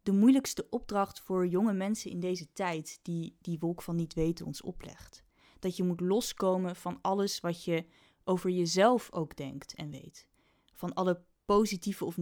de 0.04 0.12
moeilijkste 0.12 0.70
opdracht 0.70 1.20
voor 1.20 1.48
jonge 1.48 1.74
mensen 1.74 2.12
in 2.12 2.20
deze 2.20 2.54
tijd 2.54 3.00
die 3.02 3.38
die 3.42 3.60
wolk 3.60 3.82
van 3.82 3.96
niet 3.96 4.14
weten 4.14 4.46
ons 4.46 4.62
oplegt. 4.62 5.24
Dat 5.60 5.78
je 5.78 5.84
moet 5.84 6.00
loskomen 6.00 6.76
van 6.76 7.00
alles 7.02 7.40
wat 7.40 7.64
je 7.64 7.86
over 8.24 8.50
jezelf 8.50 9.12
ook 9.12 9.36
denkt 9.36 9.74
en 9.74 9.90
weet. 9.90 10.28
Van 10.74 10.94
alle 10.94 11.24
positieve 11.46 12.06
of 12.06 12.18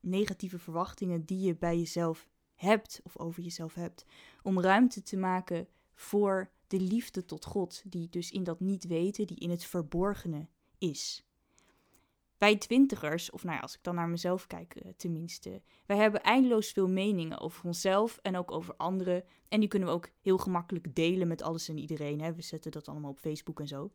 negatieve 0.00 0.58
verwachtingen 0.58 1.24
die 1.24 1.40
je 1.40 1.56
bij 1.56 1.78
jezelf 1.78 2.28
hebt 2.54 3.00
of 3.04 3.18
over 3.18 3.42
jezelf 3.42 3.74
hebt. 3.74 4.04
Om 4.42 4.60
ruimte 4.60 5.02
te 5.02 5.16
maken 5.16 5.68
voor 5.94 6.50
de 6.66 6.80
liefde 6.80 7.24
tot 7.24 7.44
God, 7.44 7.82
die 7.84 8.08
dus 8.08 8.30
in 8.30 8.44
dat 8.44 8.60
niet 8.60 8.86
weten, 8.86 9.26
die 9.26 9.38
in 9.38 9.50
het 9.50 9.64
verborgene 9.64 10.48
is 10.78 11.26
wij 12.38 12.56
twintigers, 12.56 13.30
of 13.30 13.44
nou 13.44 13.56
ja, 13.56 13.62
als 13.62 13.74
ik 13.74 13.82
dan 13.82 13.94
naar 13.94 14.08
mezelf 14.08 14.46
kijk 14.46 14.74
uh, 14.76 14.92
tenminste, 14.96 15.62
wij 15.86 15.96
hebben 15.96 16.22
eindeloos 16.22 16.70
veel 16.70 16.88
meningen 16.88 17.40
over 17.40 17.64
onszelf 17.64 18.18
en 18.22 18.36
ook 18.36 18.50
over 18.50 18.74
anderen. 18.76 19.24
En 19.48 19.60
die 19.60 19.68
kunnen 19.68 19.88
we 19.88 19.94
ook 19.94 20.08
heel 20.20 20.38
gemakkelijk 20.38 20.94
delen 20.94 21.28
met 21.28 21.42
alles 21.42 21.68
en 21.68 21.78
iedereen. 21.78 22.20
Hè? 22.20 22.34
We 22.34 22.42
zetten 22.42 22.70
dat 22.70 22.88
allemaal 22.88 23.10
op 23.10 23.18
Facebook 23.18 23.60
en 23.60 23.68
zo. 23.68 23.90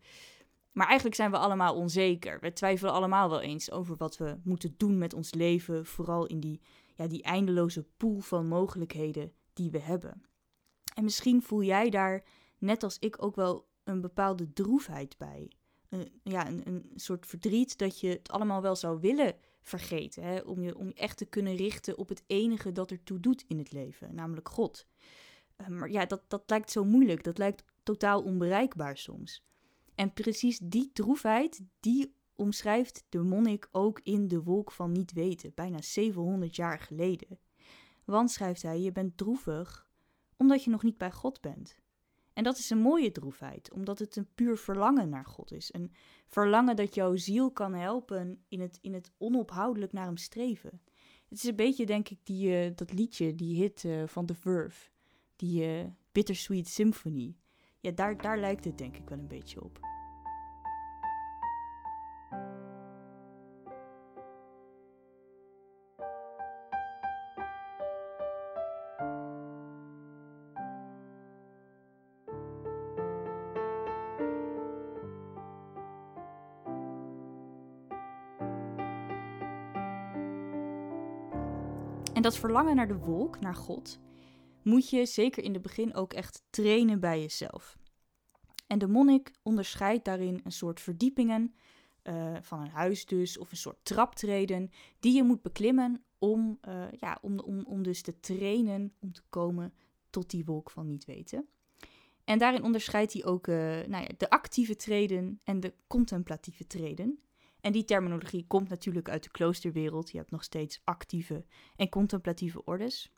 Maar 0.72 0.86
eigenlijk 0.86 1.16
zijn 1.16 1.32
we 1.32 1.38
allemaal 1.38 1.76
onzeker. 1.76 2.40
We 2.40 2.54
twijfelen 2.54 2.94
allemaal 2.94 3.30
wel 3.30 3.42
eens 3.42 3.72
over 3.72 3.96
wat 3.98 4.18
we 4.18 4.38
moeten 4.44 4.74
doen 4.78 4.98
met 4.98 5.14
ons 5.14 5.34
leven, 5.34 5.86
vooral 5.86 6.26
in 6.26 6.40
die, 6.40 6.62
ja, 6.96 7.08
die 7.08 7.24
eindeloze 7.24 7.86
pool 7.98 8.20
van 8.20 8.48
mogelijkheden 8.48 9.32
die 9.54 9.72
we 9.72 9.80
hebben. 9.80 10.22
En 10.96 11.04
misschien 11.04 11.42
voel 11.42 11.64
jij 11.64 11.90
daar, 11.90 12.24
net 12.62 12.84
als 12.84 13.00
ik, 13.00 13.24
ook 13.24 13.36
wel 13.36 13.68
een 13.84 14.02
bepaalde 14.02 14.54
droefheid 14.54 15.18
bij 15.18 15.52
een, 15.90 16.20
ja, 16.24 16.48
een, 16.48 16.68
een 16.68 16.92
soort 16.96 17.26
verdriet 17.26 17.78
dat 17.78 18.00
je 18.00 18.08
het 18.08 18.30
allemaal 18.30 18.62
wel 18.62 18.76
zou 18.76 19.00
willen 19.00 19.36
vergeten. 19.62 20.24
Hè? 20.24 20.40
Om, 20.40 20.62
je, 20.62 20.78
om 20.78 20.88
je 20.88 20.94
echt 20.94 21.18
te 21.18 21.26
kunnen 21.26 21.56
richten 21.56 21.98
op 21.98 22.10
het 22.10 22.24
enige 22.28 22.72
dat 22.72 22.92
ertoe 22.92 23.20
doet 23.20 23.44
in 23.48 23.58
het 23.58 23.72
leven, 23.72 24.16
namelijk 24.16 24.50
God. 24.50 24.88
Uh, 25.58 25.68
maar 25.68 25.92
ja, 25.92 26.06
dat, 26.06 26.24
dat 26.28 26.44
lijkt 26.46 26.72
zo 26.72 26.84
moeilijk. 26.84 27.24
Dat 27.24 27.38
lijkt 27.38 27.64
totaal 27.84 28.24
onbereikbaar 28.24 28.98
soms. 28.98 29.44
En 29.96 30.14
precies 30.14 30.60
die 30.64 30.92
droefheid, 30.94 31.62
die 31.80 32.16
omschrijft 32.36 33.06
de 33.10 33.22
monnik 33.22 33.68
ook 33.72 34.00
in 34.04 34.28
De 34.28 34.44
Wolk 34.44 34.72
van 34.72 34.92
Niet 34.92 35.12
Weten, 35.12 35.52
bijna 35.56 35.82
700 35.82 36.56
jaar 36.56 36.80
geleden. 36.80 37.40
Want, 38.06 38.32
schrijft 38.32 38.62
hij, 38.62 38.80
je 38.80 38.92
bent 38.92 39.18
droevig 39.18 39.90
omdat 40.38 40.64
je 40.64 40.70
nog 40.70 40.84
niet 40.84 40.98
bij 40.98 41.12
God 41.12 41.42
bent. 41.42 41.81
En 42.42 42.48
dat 42.48 42.58
is 42.58 42.70
een 42.70 42.82
mooie 42.82 43.12
droefheid, 43.12 43.72
omdat 43.72 44.00
het 44.00 44.16
een 44.16 44.28
puur 44.36 44.58
verlangen 44.58 45.10
naar 45.10 45.26
God 45.26 45.52
is. 45.52 45.74
Een 45.74 45.92
verlangen 46.28 46.76
dat 46.76 46.96
jouw 46.96 47.16
ziel 47.16 47.52
kan 47.52 47.74
helpen 47.74 48.44
in 48.48 48.60
het, 48.60 48.80
in 48.82 48.94
het 48.94 49.12
onophoudelijk 49.18 49.94
naar 49.94 50.06
hem 50.06 50.18
streven. 50.18 50.82
Het 51.30 51.38
is 51.38 51.44
een 51.44 51.56
beetje, 51.56 51.86
denk 51.86 52.10
ik, 52.10 52.20
die, 52.24 52.66
uh, 52.66 52.76
dat 52.76 52.94
liedje, 52.94 53.36
die 53.36 53.56
hit 53.56 53.84
uh, 53.84 54.08
van 54.08 54.26
The 54.26 54.34
Verve, 54.34 54.90
die 55.36 55.68
uh, 55.68 55.86
Bittersweet 56.12 56.68
Symphony. 56.68 57.36
Ja, 57.80 57.92
daar, 57.92 58.22
daar 58.22 58.40
lijkt 58.40 58.66
het 58.66 58.78
denk 58.78 58.98
ik 58.98 59.10
wel 59.10 59.20
een 59.20 59.28
beetje 59.28 59.64
op. 59.64 59.80
En 82.22 82.30
dat 82.30 82.40
verlangen 82.40 82.76
naar 82.76 82.88
de 82.88 82.98
wolk, 82.98 83.40
naar 83.40 83.56
God, 83.56 84.00
moet 84.64 84.90
je 84.90 85.06
zeker 85.06 85.44
in 85.44 85.54
het 85.54 85.62
begin 85.62 85.94
ook 85.94 86.14
echt 86.14 86.44
trainen 86.50 87.00
bij 87.00 87.20
jezelf. 87.20 87.78
En 88.68 88.80
de 88.80 88.88
monnik 88.88 89.32
onderscheidt 89.44 90.06
daarin 90.06 90.42
een 90.44 90.52
soort 90.52 90.80
verdiepingen 90.80 91.54
uh, 92.04 92.36
van 92.42 92.62
een 92.62 92.70
huis 92.70 93.06
dus, 93.06 93.38
of 93.38 93.52
een 93.52 93.58
soort 93.58 93.78
traptreden, 93.84 94.72
die 95.00 95.14
je 95.14 95.24
moet 95.24 95.42
beklimmen 95.42 96.04
om, 96.18 96.60
uh, 96.68 96.84
ja, 97.00 97.18
om, 97.22 97.40
om, 97.40 97.66
om 97.66 97.84
dus 97.84 98.02
te 98.02 98.20
trainen 98.20 98.94
om 99.00 99.14
te 99.14 99.24
komen 99.30 99.74
tot 100.10 100.30
die 100.30 100.46
wolk 100.46 100.72
van 100.72 100.88
niet 100.88 101.06
weten. 101.06 101.48
En 102.24 102.40
daarin 102.40 102.64
onderscheidt 102.64 103.14
hij 103.14 103.26
ook 103.26 103.48
uh, 103.48 103.56
nou 103.88 104.04
ja, 104.04 104.10
de 104.18 104.30
actieve 104.30 104.76
treden 104.76 105.40
en 105.44 105.60
de 105.60 105.74
contemplatieve 105.88 106.68
treden. 106.68 107.20
En 107.62 107.72
die 107.72 107.86
terminologie 107.86 108.46
komt 108.48 108.70
natuurlijk 108.70 109.10
uit 109.10 109.24
de 109.24 109.32
kloosterwereld. 109.32 110.12
Je 110.12 110.18
hebt 110.18 110.32
nog 110.32 110.44
steeds 110.44 110.82
actieve 110.84 111.46
en 111.76 111.90
contemplatieve 111.90 112.66
ordes. 112.66 113.12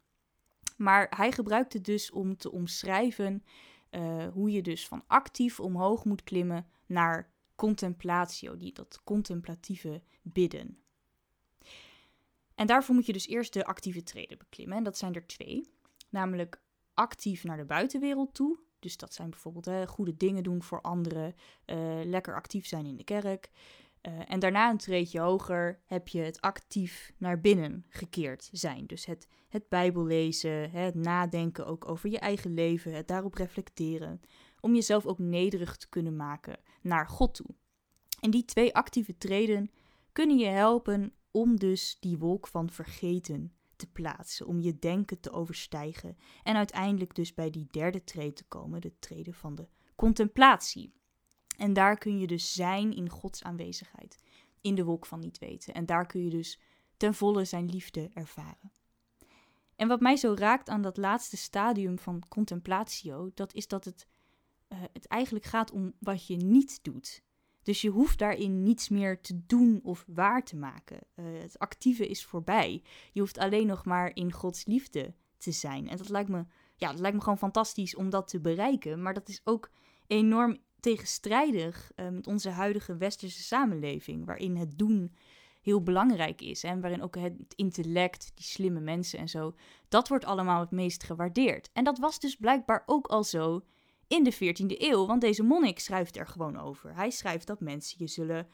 Maar 0.77 1.07
hij 1.15 1.31
gebruikt 1.31 1.73
het 1.73 1.85
dus 1.85 2.11
om 2.11 2.37
te 2.37 2.51
omschrijven 2.51 3.43
uh, 3.91 4.27
hoe 4.27 4.51
je 4.51 4.61
dus 4.61 4.87
van 4.87 5.03
actief 5.07 5.59
omhoog 5.59 6.05
moet 6.05 6.23
klimmen 6.23 6.67
naar 6.85 7.31
contemplatio, 7.55 8.57
die, 8.57 8.73
dat 8.73 9.01
contemplatieve 9.03 10.01
bidden. 10.21 10.77
En 12.55 12.67
daarvoor 12.67 12.95
moet 12.95 13.05
je 13.05 13.13
dus 13.13 13.27
eerst 13.27 13.53
de 13.53 13.65
actieve 13.65 14.03
treden 14.03 14.37
beklimmen. 14.37 14.77
En 14.77 14.83
dat 14.83 14.97
zijn 14.97 15.13
er 15.13 15.27
twee. 15.27 15.69
Namelijk 16.09 16.61
actief 16.93 17.43
naar 17.43 17.57
de 17.57 17.65
buitenwereld 17.65 18.33
toe. 18.33 18.59
Dus 18.79 18.97
dat 18.97 19.13
zijn 19.13 19.29
bijvoorbeeld 19.29 19.89
goede 19.89 20.17
dingen 20.17 20.43
doen 20.43 20.63
voor 20.63 20.81
anderen, 20.81 21.35
uh, 21.65 22.01
lekker 22.03 22.35
actief 22.35 22.67
zijn 22.67 22.85
in 22.85 22.97
de 22.97 23.03
kerk. 23.03 23.49
Uh, 24.07 24.13
en 24.27 24.39
daarna 24.39 24.69
een 24.69 24.77
treedje 24.77 25.19
hoger 25.19 25.79
heb 25.85 26.07
je 26.07 26.19
het 26.19 26.41
actief 26.41 27.13
naar 27.17 27.39
binnen 27.39 27.85
gekeerd 27.89 28.49
zijn. 28.51 28.85
Dus 28.85 29.05
het, 29.05 29.27
het 29.47 29.69
Bijbel 29.69 30.05
lezen, 30.05 30.71
het 30.71 30.95
nadenken 30.95 31.65
ook 31.65 31.89
over 31.89 32.09
je 32.09 32.19
eigen 32.19 32.53
leven, 32.53 32.93
het 32.93 33.07
daarop 33.07 33.33
reflecteren. 33.33 34.21
Om 34.59 34.73
jezelf 34.73 35.05
ook 35.05 35.19
nederig 35.19 35.77
te 35.77 35.89
kunnen 35.89 36.15
maken 36.15 36.59
naar 36.81 37.07
God 37.07 37.33
toe. 37.33 37.55
En 38.19 38.31
die 38.31 38.45
twee 38.45 38.75
actieve 38.75 39.17
treden 39.17 39.71
kunnen 40.11 40.37
je 40.37 40.47
helpen 40.47 41.13
om 41.31 41.59
dus 41.59 41.97
die 41.99 42.17
wolk 42.17 42.47
van 42.47 42.69
vergeten 42.69 43.53
te 43.75 43.87
plaatsen, 43.87 44.47
om 44.47 44.59
je 44.59 44.79
denken 44.79 45.19
te 45.19 45.31
overstijgen 45.31 46.17
en 46.43 46.55
uiteindelijk 46.55 47.15
dus 47.15 47.33
bij 47.33 47.49
die 47.49 47.67
derde 47.71 48.03
trede 48.03 48.33
te 48.33 48.43
komen, 48.43 48.81
de 48.81 48.99
trede 48.99 49.33
van 49.33 49.55
de 49.55 49.67
contemplatie. 49.95 50.93
En 51.57 51.73
daar 51.73 51.97
kun 51.97 52.19
je 52.19 52.27
dus 52.27 52.53
zijn 52.53 52.95
in 52.95 53.09
Gods 53.09 53.43
aanwezigheid, 53.43 54.17
in 54.61 54.75
de 54.75 54.83
wolk 54.83 55.05
van 55.05 55.19
niet 55.19 55.39
weten. 55.39 55.73
En 55.73 55.85
daar 55.85 56.05
kun 56.05 56.23
je 56.23 56.29
dus 56.29 56.59
ten 56.97 57.13
volle 57.13 57.45
zijn 57.45 57.69
liefde 57.69 58.09
ervaren. 58.13 58.71
En 59.75 59.87
wat 59.87 59.99
mij 59.99 60.15
zo 60.15 60.33
raakt 60.37 60.69
aan 60.69 60.81
dat 60.81 60.97
laatste 60.97 61.37
stadium 61.37 61.99
van 61.99 62.23
contemplatio, 62.27 63.31
dat 63.33 63.53
is 63.53 63.67
dat 63.67 63.85
het, 63.85 64.07
uh, 64.69 64.79
het 64.93 65.07
eigenlijk 65.07 65.45
gaat 65.45 65.71
om 65.71 65.93
wat 65.99 66.27
je 66.27 66.35
niet 66.35 66.83
doet. 66.83 67.23
Dus 67.63 67.81
je 67.81 67.89
hoeft 67.89 68.19
daarin 68.19 68.63
niets 68.63 68.89
meer 68.89 69.21
te 69.21 69.45
doen 69.45 69.79
of 69.83 70.05
waar 70.07 70.43
te 70.43 70.55
maken. 70.55 70.99
Uh, 71.15 71.41
het 71.41 71.59
actieve 71.59 72.07
is 72.07 72.25
voorbij. 72.25 72.83
Je 73.11 73.19
hoeft 73.19 73.37
alleen 73.37 73.67
nog 73.67 73.85
maar 73.85 74.15
in 74.15 74.31
Gods 74.31 74.65
liefde 74.65 75.13
te 75.37 75.51
zijn. 75.51 75.89
En 75.89 75.97
dat 75.97 76.09
lijkt 76.09 76.29
me, 76.29 76.45
ja, 76.75 76.91
dat 76.91 76.99
lijkt 76.99 77.15
me 77.15 77.23
gewoon 77.23 77.37
fantastisch 77.37 77.95
om 77.95 78.09
dat 78.09 78.27
te 78.27 78.39
bereiken. 78.39 79.01
Maar 79.01 79.13
dat 79.13 79.29
is 79.29 79.41
ook 79.43 79.69
enorm 80.07 80.57
tegenstrijdig 80.83 81.91
uh, 81.95 82.09
met 82.09 82.27
onze 82.27 82.49
huidige 82.49 82.97
westerse 82.97 83.43
samenleving, 83.43 84.25
waarin 84.25 84.55
het 84.55 84.77
doen 84.77 85.15
heel 85.61 85.83
belangrijk 85.83 86.41
is 86.41 86.63
en 86.63 86.81
waarin 86.81 87.01
ook 87.01 87.15
het 87.15 87.53
intellect, 87.55 88.31
die 88.33 88.45
slimme 88.45 88.79
mensen 88.79 89.19
en 89.19 89.29
zo, 89.29 89.55
dat 89.87 90.07
wordt 90.07 90.25
allemaal 90.25 90.59
het 90.59 90.71
meest 90.71 91.03
gewaardeerd. 91.03 91.69
En 91.73 91.83
dat 91.83 91.99
was 91.99 92.19
dus 92.19 92.35
blijkbaar 92.35 92.83
ook 92.85 93.07
al 93.07 93.23
zo 93.23 93.61
in 94.07 94.23
de 94.23 94.33
14e 94.33 94.81
eeuw, 94.81 95.05
want 95.05 95.21
deze 95.21 95.43
monnik 95.43 95.79
schrijft 95.79 96.17
er 96.17 96.27
gewoon 96.27 96.59
over. 96.59 96.95
Hij 96.95 97.09
schrijft 97.09 97.47
dat 97.47 97.59
mensen 97.59 97.95
je 97.99 98.07
zullen 98.07 98.47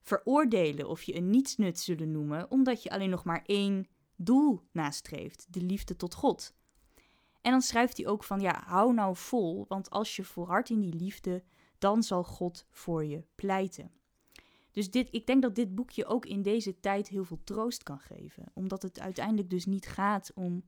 veroordelen 0.00 0.88
of 0.88 1.02
je 1.02 1.16
een 1.16 1.30
nietsnut 1.30 1.78
zullen 1.78 2.12
noemen, 2.12 2.50
omdat 2.50 2.82
je 2.82 2.90
alleen 2.90 3.10
nog 3.10 3.24
maar 3.24 3.42
één 3.46 3.88
doel 4.16 4.62
nastreeft: 4.72 5.46
de 5.50 5.60
liefde 5.60 5.96
tot 5.96 6.14
God. 6.14 6.54
En 7.40 7.50
dan 7.50 7.62
schrijft 7.62 7.96
hij 7.96 8.06
ook 8.06 8.24
van 8.24 8.40
ja, 8.40 8.62
hou 8.66 8.94
nou 8.94 9.16
vol, 9.16 9.64
want 9.68 9.90
als 9.90 10.16
je 10.16 10.24
volhardt 10.24 10.70
in 10.70 10.80
die 10.80 10.94
liefde, 10.94 11.44
dan 11.86 12.02
zal 12.02 12.24
God 12.24 12.66
voor 12.70 13.04
je 13.04 13.24
pleiten. 13.34 13.90
Dus 14.70 14.90
dit, 14.90 15.08
ik 15.10 15.26
denk 15.26 15.42
dat 15.42 15.54
dit 15.54 15.74
boekje 15.74 16.06
ook 16.06 16.26
in 16.26 16.42
deze 16.42 16.80
tijd 16.80 17.08
heel 17.08 17.24
veel 17.24 17.40
troost 17.44 17.82
kan 17.82 17.98
geven. 17.98 18.44
Omdat 18.54 18.82
het 18.82 19.00
uiteindelijk 19.00 19.50
dus 19.50 19.66
niet 19.66 19.86
gaat 19.86 20.32
om, 20.34 20.64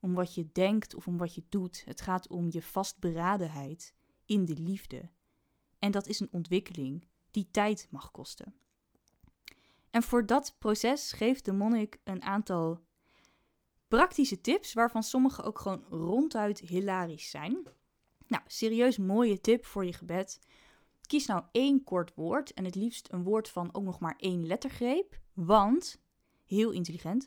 om 0.00 0.14
wat 0.14 0.34
je 0.34 0.48
denkt 0.52 0.94
of 0.94 1.06
om 1.06 1.16
wat 1.16 1.34
je 1.34 1.42
doet. 1.48 1.82
Het 1.84 2.00
gaat 2.00 2.28
om 2.28 2.48
je 2.50 2.62
vastberadenheid 2.62 3.94
in 4.24 4.44
de 4.44 4.56
liefde. 4.56 5.08
En 5.78 5.90
dat 5.90 6.06
is 6.06 6.20
een 6.20 6.32
ontwikkeling 6.32 7.06
die 7.30 7.48
tijd 7.50 7.86
mag 7.90 8.10
kosten. 8.10 8.54
En 9.90 10.02
voor 10.02 10.26
dat 10.26 10.56
proces 10.58 11.12
geeft 11.12 11.44
de 11.44 11.52
monnik 11.52 11.98
een 12.04 12.22
aantal 12.22 12.80
praktische 13.88 14.40
tips, 14.40 14.72
waarvan 14.72 15.02
sommige 15.02 15.42
ook 15.42 15.58
gewoon 15.58 15.84
ronduit 15.88 16.58
hilarisch 16.58 17.30
zijn. 17.30 17.66
Nou, 18.30 18.42
serieus 18.46 18.98
mooie 18.98 19.40
tip 19.40 19.64
voor 19.64 19.84
je 19.84 19.92
gebed. 19.92 20.38
Kies 21.06 21.26
nou 21.26 21.44
één 21.52 21.84
kort 21.84 22.14
woord 22.14 22.52
en 22.52 22.64
het 22.64 22.74
liefst 22.74 23.12
een 23.12 23.22
woord 23.22 23.48
van 23.48 23.74
ook 23.74 23.84
nog 23.84 24.00
maar 24.00 24.16
één 24.18 24.46
lettergreep. 24.46 25.20
Want, 25.32 26.00
heel 26.44 26.70
intelligent, 26.70 27.26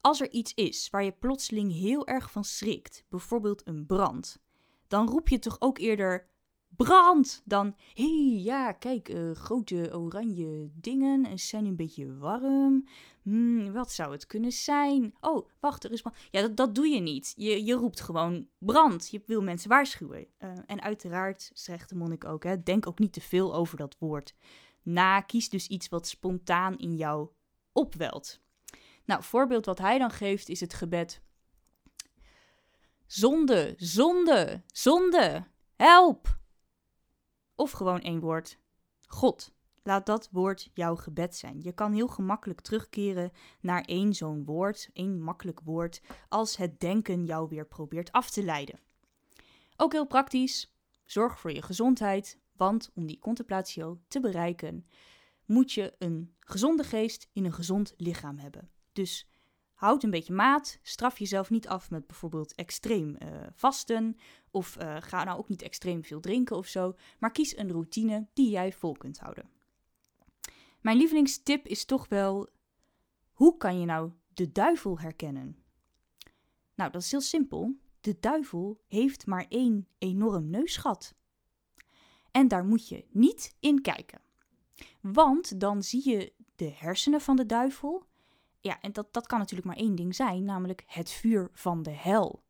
als 0.00 0.20
er 0.20 0.30
iets 0.30 0.54
is 0.54 0.90
waar 0.90 1.04
je 1.04 1.12
plotseling 1.12 1.72
heel 1.72 2.06
erg 2.06 2.30
van 2.30 2.44
schrikt, 2.44 3.04
bijvoorbeeld 3.08 3.66
een 3.66 3.86
brand, 3.86 4.42
dan 4.88 5.08
roep 5.08 5.28
je 5.28 5.38
toch 5.38 5.56
ook 5.60 5.78
eerder 5.78 6.30
brand. 6.76 7.42
Dan 7.44 7.74
hé 7.94 8.28
hey, 8.28 8.42
ja 8.42 8.72
kijk 8.72 9.08
uh, 9.08 9.34
grote 9.34 9.90
oranje 9.98 10.70
dingen 10.74 11.26
en 11.26 11.38
ze 11.38 11.46
zijn 11.46 11.64
een 11.64 11.76
beetje 11.76 12.16
warm. 12.16 12.88
Hmm, 13.22 13.72
wat 13.72 13.92
zou 13.92 14.12
het 14.12 14.26
kunnen 14.26 14.52
zijn? 14.52 15.14
Oh 15.20 15.48
wacht 15.60 15.84
er 15.84 15.92
is 15.92 16.02
brand 16.02 16.16
ja 16.30 16.40
dat, 16.40 16.56
dat 16.56 16.74
doe 16.74 16.86
je 16.86 17.00
niet. 17.00 17.32
Je, 17.36 17.64
je 17.64 17.74
roept 17.74 18.00
gewoon 18.00 18.48
brand. 18.58 19.08
Je 19.10 19.22
wil 19.26 19.42
mensen 19.42 19.68
waarschuwen. 19.68 20.26
Uh, 20.38 20.50
en 20.66 20.82
uiteraard 20.82 21.50
zegt 21.54 21.88
de 21.88 21.94
monnik 21.94 22.24
ook 22.24 22.44
hè, 22.44 22.62
denk 22.62 22.86
ook 22.86 22.98
niet 22.98 23.12
te 23.12 23.20
veel 23.20 23.54
over 23.54 23.76
dat 23.76 23.96
woord. 23.98 24.34
Na 24.82 25.20
kies 25.20 25.48
dus 25.48 25.66
iets 25.66 25.88
wat 25.88 26.06
spontaan 26.06 26.78
in 26.78 26.96
jou 26.96 27.28
opwelt. 27.72 28.40
Nou 29.04 29.22
voorbeeld 29.22 29.66
wat 29.66 29.78
hij 29.78 29.98
dan 29.98 30.10
geeft 30.10 30.48
is 30.48 30.60
het 30.60 30.74
gebed 30.74 31.22
zonde 33.06 33.74
zonde 33.76 34.62
zonde 34.66 35.44
help 35.76 36.40
of 37.54 37.70
gewoon 37.70 38.00
één 38.00 38.20
woord: 38.20 38.58
God. 39.06 39.52
Laat 39.84 40.06
dat 40.06 40.28
woord 40.30 40.70
jouw 40.74 40.96
gebed 40.96 41.36
zijn. 41.36 41.60
Je 41.60 41.72
kan 41.72 41.92
heel 41.92 42.08
gemakkelijk 42.08 42.60
terugkeren 42.60 43.32
naar 43.60 43.82
één 43.82 44.14
zo'n 44.14 44.44
woord, 44.44 44.90
één 44.92 45.22
makkelijk 45.22 45.60
woord, 45.60 46.00
als 46.28 46.56
het 46.56 46.80
denken 46.80 47.24
jou 47.24 47.48
weer 47.48 47.66
probeert 47.66 48.12
af 48.12 48.30
te 48.30 48.42
leiden. 48.44 48.80
Ook 49.76 49.92
heel 49.92 50.06
praktisch: 50.06 50.74
zorg 51.04 51.40
voor 51.40 51.52
je 51.52 51.62
gezondheid, 51.62 52.38
want 52.56 52.90
om 52.94 53.06
die 53.06 53.18
contemplatio 53.18 54.00
te 54.08 54.20
bereiken, 54.20 54.86
moet 55.44 55.72
je 55.72 55.94
een 55.98 56.34
gezonde 56.40 56.84
geest 56.84 57.28
in 57.32 57.44
een 57.44 57.52
gezond 57.52 57.94
lichaam 57.96 58.38
hebben. 58.38 58.70
Dus 58.92 59.28
houd 59.82 60.02
een 60.02 60.10
beetje 60.10 60.32
maat. 60.32 60.78
Straf 60.82 61.18
jezelf 61.18 61.50
niet 61.50 61.68
af 61.68 61.90
met 61.90 62.06
bijvoorbeeld 62.06 62.54
extreem 62.54 63.16
uh, 63.22 63.28
vasten. 63.52 64.16
Of 64.50 64.76
uh, 64.80 64.96
ga 65.00 65.24
nou 65.24 65.38
ook 65.38 65.48
niet 65.48 65.62
extreem 65.62 66.04
veel 66.04 66.20
drinken 66.20 66.56
of 66.56 66.66
zo. 66.66 66.94
Maar 67.18 67.30
kies 67.30 67.56
een 67.56 67.70
routine 67.70 68.26
die 68.32 68.50
jij 68.50 68.72
vol 68.72 68.92
kunt 68.92 69.18
houden. 69.18 69.50
Mijn 70.80 70.96
lievelingstip 70.96 71.66
is 71.66 71.84
toch 71.84 72.08
wel: 72.08 72.48
hoe 73.32 73.56
kan 73.56 73.80
je 73.80 73.86
nou 73.86 74.10
de 74.34 74.52
duivel 74.52 75.00
herkennen? 75.00 75.56
Nou, 76.74 76.90
dat 76.90 77.02
is 77.02 77.10
heel 77.10 77.20
simpel. 77.20 77.76
De 78.00 78.16
duivel 78.20 78.80
heeft 78.88 79.26
maar 79.26 79.46
één 79.48 79.88
enorm 79.98 80.50
neusgat. 80.50 81.14
En 82.30 82.48
daar 82.48 82.64
moet 82.64 82.88
je 82.88 83.04
niet 83.10 83.56
in 83.60 83.80
kijken. 83.80 84.20
Want 85.00 85.60
dan 85.60 85.82
zie 85.82 86.08
je 86.10 86.32
de 86.56 86.70
hersenen 86.70 87.20
van 87.20 87.36
de 87.36 87.46
duivel 87.46 88.10
ja, 88.62 88.80
en 88.80 88.92
dat, 88.92 89.12
dat 89.12 89.26
kan 89.26 89.38
natuurlijk 89.38 89.68
maar 89.68 89.76
één 89.76 89.94
ding 89.94 90.14
zijn, 90.14 90.44
namelijk 90.44 90.84
het 90.86 91.10
vuur 91.10 91.48
van 91.52 91.82
de 91.82 91.90
hel. 91.90 92.42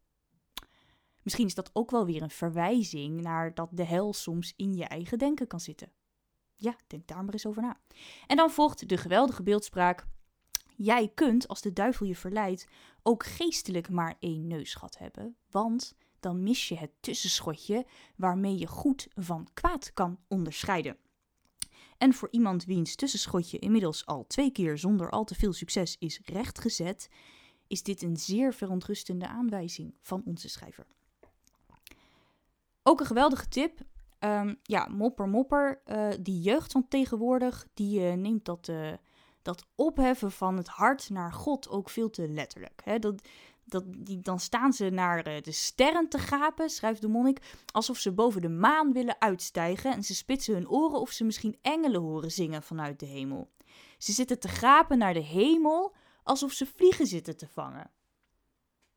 Misschien 1.23 1.47
is 1.47 1.55
dat 1.55 1.71
ook 1.73 1.91
wel 1.91 2.07
weer 2.07 2.23
een 2.23 2.31
verwijzing 2.31 3.21
naar 3.21 3.55
dat 3.55 3.69
de 3.73 3.85
hel 3.85 4.13
soms 4.13 4.53
in 4.57 4.75
je 4.75 4.85
eigen 4.85 5.19
denken 5.19 5.47
kan 5.47 5.61
zitten. 5.61 5.93
Ja, 6.57 6.77
denk 6.87 7.07
daar 7.07 7.25
maar 7.25 7.33
eens 7.33 7.47
over 7.47 7.63
na. 7.63 7.81
En 8.27 8.37
dan 8.37 8.51
volgt 8.51 8.89
de 8.89 8.97
geweldige 8.97 9.43
beeldspraak. 9.43 10.07
Jij 10.77 11.09
kunt, 11.09 11.49
als 11.49 11.61
de 11.61 11.73
duivel 11.73 12.07
je 12.07 12.17
verleidt, 12.17 12.67
ook 13.03 13.25
geestelijk 13.25 13.91
maar 13.91 14.17
één 14.19 14.47
neusgat 14.47 14.99
hebben, 14.99 15.37
want 15.51 15.95
dan 16.21 16.43
mis 16.43 16.69
je 16.69 16.77
het 16.77 16.91
tussenschotje 17.01 17.87
waarmee 18.17 18.59
je 18.59 18.67
goed 18.67 19.09
van 19.15 19.49
kwaad 19.53 19.93
kan 19.93 20.19
onderscheiden. 20.29 20.97
En 22.03 22.15
voor 22.15 22.29
iemand 22.31 22.65
wiens 22.65 22.95
tussenschotje 22.95 23.59
inmiddels 23.59 24.07
al 24.07 24.27
twee 24.27 24.51
keer 24.51 24.79
zonder 24.79 25.11
al 25.11 25.25
te 25.25 25.35
veel 25.35 25.53
succes 25.53 25.97
is 25.99 26.21
rechtgezet, 26.25 27.09
is 27.67 27.83
dit 27.83 28.03
een 28.03 28.17
zeer 28.17 28.55
verontrustende 28.55 29.29
aanwijzing 29.29 29.95
van 30.01 30.23
onze 30.25 30.49
schrijver. 30.49 30.87
Ook 32.83 33.01
een 33.01 33.07
geweldige 33.07 33.49
tip. 33.49 33.81
Um, 34.21 34.59
ja, 34.63 34.89
mopper, 34.89 35.29
mopper. 35.29 35.83
Uh, 35.87 36.09
die 36.21 36.41
jeugd 36.41 36.73
van 36.73 36.89
tegenwoordig, 36.89 37.67
die 37.75 38.01
uh, 38.01 38.13
neemt 38.13 38.45
dat, 38.45 38.69
uh, 38.69 38.93
dat 39.43 39.67
opheffen 39.75 40.33
van 40.33 40.57
het 40.57 40.69
hart 40.69 41.11
naar 41.11 41.33
God 41.33 41.69
ook 41.69 41.91
veel 41.91 42.11
te 42.11 42.29
letterlijk. 42.29 42.81
Hè? 42.85 42.99
Dat, 42.99 43.29
dat, 43.73 43.85
die, 43.87 44.21
dan 44.21 44.41
staan 44.41 44.73
ze 44.73 44.91
naar 44.91 45.23
eh, 45.23 45.43
de 45.43 45.53
sterren 45.53 46.09
te 46.09 46.19
gapen, 46.19 46.71
schrijft 46.71 47.01
de 47.01 47.09
monnik, 47.09 47.57
alsof 47.73 47.99
ze 47.99 48.13
boven 48.13 48.41
de 48.41 48.49
maan 48.49 48.93
willen 48.93 49.21
uitstijgen 49.21 49.93
en 49.93 50.03
ze 50.03 50.15
spitsen 50.15 50.55
hun 50.55 50.69
oren 50.69 51.01
of 51.01 51.11
ze 51.11 51.25
misschien 51.25 51.59
engelen 51.63 52.01
horen 52.01 52.31
zingen 52.31 52.63
vanuit 52.63 53.01
de 53.01 53.07
hemel. 53.07 53.51
Ze 53.99 54.13
zitten 54.13 54.39
te 54.39 54.49
gapen 54.49 54.99
naar 54.99 55.15
de 55.15 55.23
hemel, 55.23 55.95
alsof 56.23 56.53
ze 56.53 56.67
vliegen 56.67 57.07
zitten 57.07 57.37
te 57.37 57.49
vangen. 57.49 57.91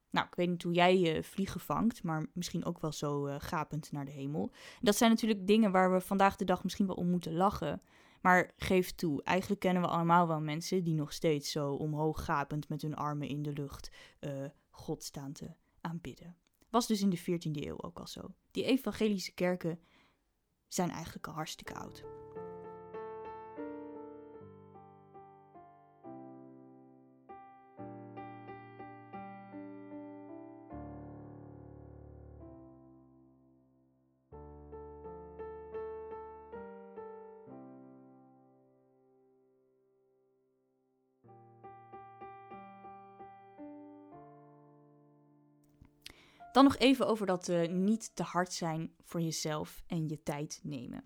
Nou, 0.09 0.27
ik 0.27 0.35
weet 0.35 0.49
niet 0.49 0.63
hoe 0.63 0.73
jij 0.73 0.99
je 0.99 1.23
vliegen 1.23 1.59
vangt, 1.59 2.03
maar 2.03 2.25
misschien 2.33 2.65
ook 2.65 2.79
wel 2.79 2.91
zo 2.91 3.27
uh, 3.27 3.35
gapend 3.37 3.91
naar 3.91 4.05
de 4.05 4.11
hemel. 4.11 4.51
Dat 4.81 4.95
zijn 4.95 5.09
natuurlijk 5.09 5.47
dingen 5.47 5.71
waar 5.71 5.93
we 5.93 6.01
vandaag 6.01 6.35
de 6.35 6.45
dag 6.45 6.63
misschien 6.63 6.87
wel 6.87 6.95
om 6.95 7.09
moeten 7.09 7.33
lachen. 7.33 7.81
Maar 8.21 8.51
geef 8.57 8.91
toe, 8.91 9.23
eigenlijk 9.23 9.61
kennen 9.61 9.81
we 9.81 9.87
allemaal 9.87 10.27
wel 10.27 10.41
mensen 10.41 10.83
die 10.83 10.93
nog 10.93 11.13
steeds 11.13 11.51
zo 11.51 11.73
omhoog 11.73 12.25
gapend 12.25 12.69
met 12.69 12.81
hun 12.81 12.95
armen 12.95 13.27
in 13.27 13.41
de 13.41 13.53
lucht 13.53 13.91
uh, 14.19 14.31
God 14.75 15.03
staan 15.03 15.33
te 15.33 15.55
aanbidden. 15.81 16.37
Was 16.69 16.87
dus 16.87 17.01
in 17.01 17.09
de 17.09 17.19
14e 17.19 17.65
eeuw 17.65 17.81
ook 17.81 17.99
al 17.99 18.07
zo. 18.07 18.35
Die 18.51 18.63
evangelische 18.63 19.33
kerken 19.33 19.79
zijn 20.67 20.89
eigenlijk 20.89 21.27
al 21.27 21.33
hartstikke 21.33 21.75
oud. 21.75 22.24
Dan 46.55 46.63
nog 46.63 46.77
even 46.77 47.07
over 47.07 47.25
dat 47.25 47.47
uh, 47.47 47.69
niet 47.69 48.15
te 48.15 48.23
hard 48.23 48.53
zijn 48.53 48.95
voor 49.03 49.21
jezelf 49.21 49.83
en 49.87 50.07
je 50.07 50.23
tijd 50.23 50.59
nemen. 50.63 51.03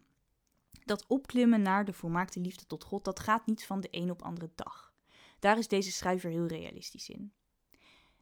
Dat 0.86 1.06
opklimmen 1.08 1.62
naar 1.62 1.86
de 1.86 1.94
volmaakte 1.94 2.40
liefde 2.40 2.66
tot 2.66 2.84
God, 2.84 3.06
dat 3.06 3.20
gaat 3.20 3.46
niet 3.46 3.66
van 3.66 3.82
de 3.82 3.88
een 3.92 4.12
op 4.12 4.22
andere 4.22 4.52
dag. 4.56 4.94
Daar 5.40 5.58
is 5.58 5.68
deze 5.68 5.92
schrijver 5.92 6.30
heel 6.30 6.46
realistisch 6.46 7.10
in. 7.10 7.34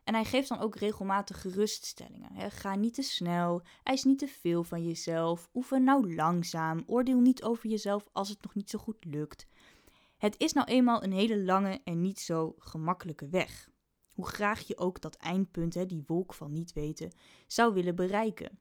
En 0.04 0.14
hij 0.14 0.26
geeft 0.26 0.50
dan 0.50 0.60
ook 0.60 0.76
regelmatig 0.76 1.42
geruststellingen. 1.42 2.52
Ga 2.52 2.76
niet 2.76 2.94
te 2.94 3.02
snel, 3.02 3.62
eis 3.84 4.04
niet 4.04 4.20
te 4.20 4.28
veel 4.28 4.64
van 4.64 4.84
jezelf, 4.84 5.50
oefen 5.54 5.84
nou 5.84 6.16
langzaam, 6.16 6.84
oordeel 6.86 7.20
niet 7.20 7.44
over 7.44 7.70
jezelf 7.70 8.10
als 8.12 8.30
het 8.30 8.44
nog 8.44 8.56
niet 8.56 8.70
zo 8.70 8.80
goed 8.80 9.06
lukt. 9.06 9.48
Het 10.18 10.36
is 10.38 10.54
nou 10.54 10.68
eenmaal 10.68 11.04
een 11.04 11.14
hele 11.14 11.44
lange 11.44 11.82
en 11.84 12.02
niet 12.02 12.20
zo 12.20 12.56
gemakkelijke 12.58 13.30
weg. 13.30 13.70
Hoe 14.18 14.28
graag 14.28 14.68
je 14.68 14.78
ook 14.78 15.02
dat 15.02 15.16
eindpunt, 15.16 15.74
hè, 15.74 15.86
die 15.86 16.04
wolk 16.06 16.34
van 16.34 16.52
niet 16.52 16.74
weten, 16.74 17.12
zou 17.48 17.74
willen 17.74 17.96
bereiken. 17.96 18.60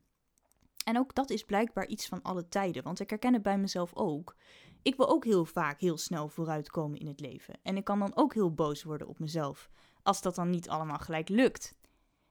En 0.85 0.99
ook 0.99 1.15
dat 1.15 1.31
is 1.31 1.45
blijkbaar 1.45 1.87
iets 1.87 2.09
van 2.09 2.23
alle 2.23 2.49
tijden, 2.49 2.83
want 2.83 3.01
ik 3.01 3.11
herken 3.11 3.33
het 3.33 3.43
bij 3.43 3.59
mezelf 3.59 3.95
ook. 3.95 4.37
Ik 4.83 4.97
wil 4.97 5.09
ook 5.09 5.25
heel 5.25 5.45
vaak 5.45 5.81
heel 5.81 5.99
snel 5.99 6.29
vooruitkomen 6.29 6.99
in 6.99 7.07
het 7.07 7.21
leven. 7.21 7.59
En 7.63 7.77
ik 7.77 7.85
kan 7.85 7.99
dan 7.99 8.17
ook 8.17 8.35
heel 8.35 8.55
boos 8.55 8.83
worden 8.83 9.09
op 9.09 9.19
mezelf, 9.19 9.71
als 10.03 10.23
dat 10.23 10.35
dan 10.35 10.51
niet 10.51 10.69
allemaal 10.69 10.99
gelijk 10.99 11.29
lukt. 11.29 11.75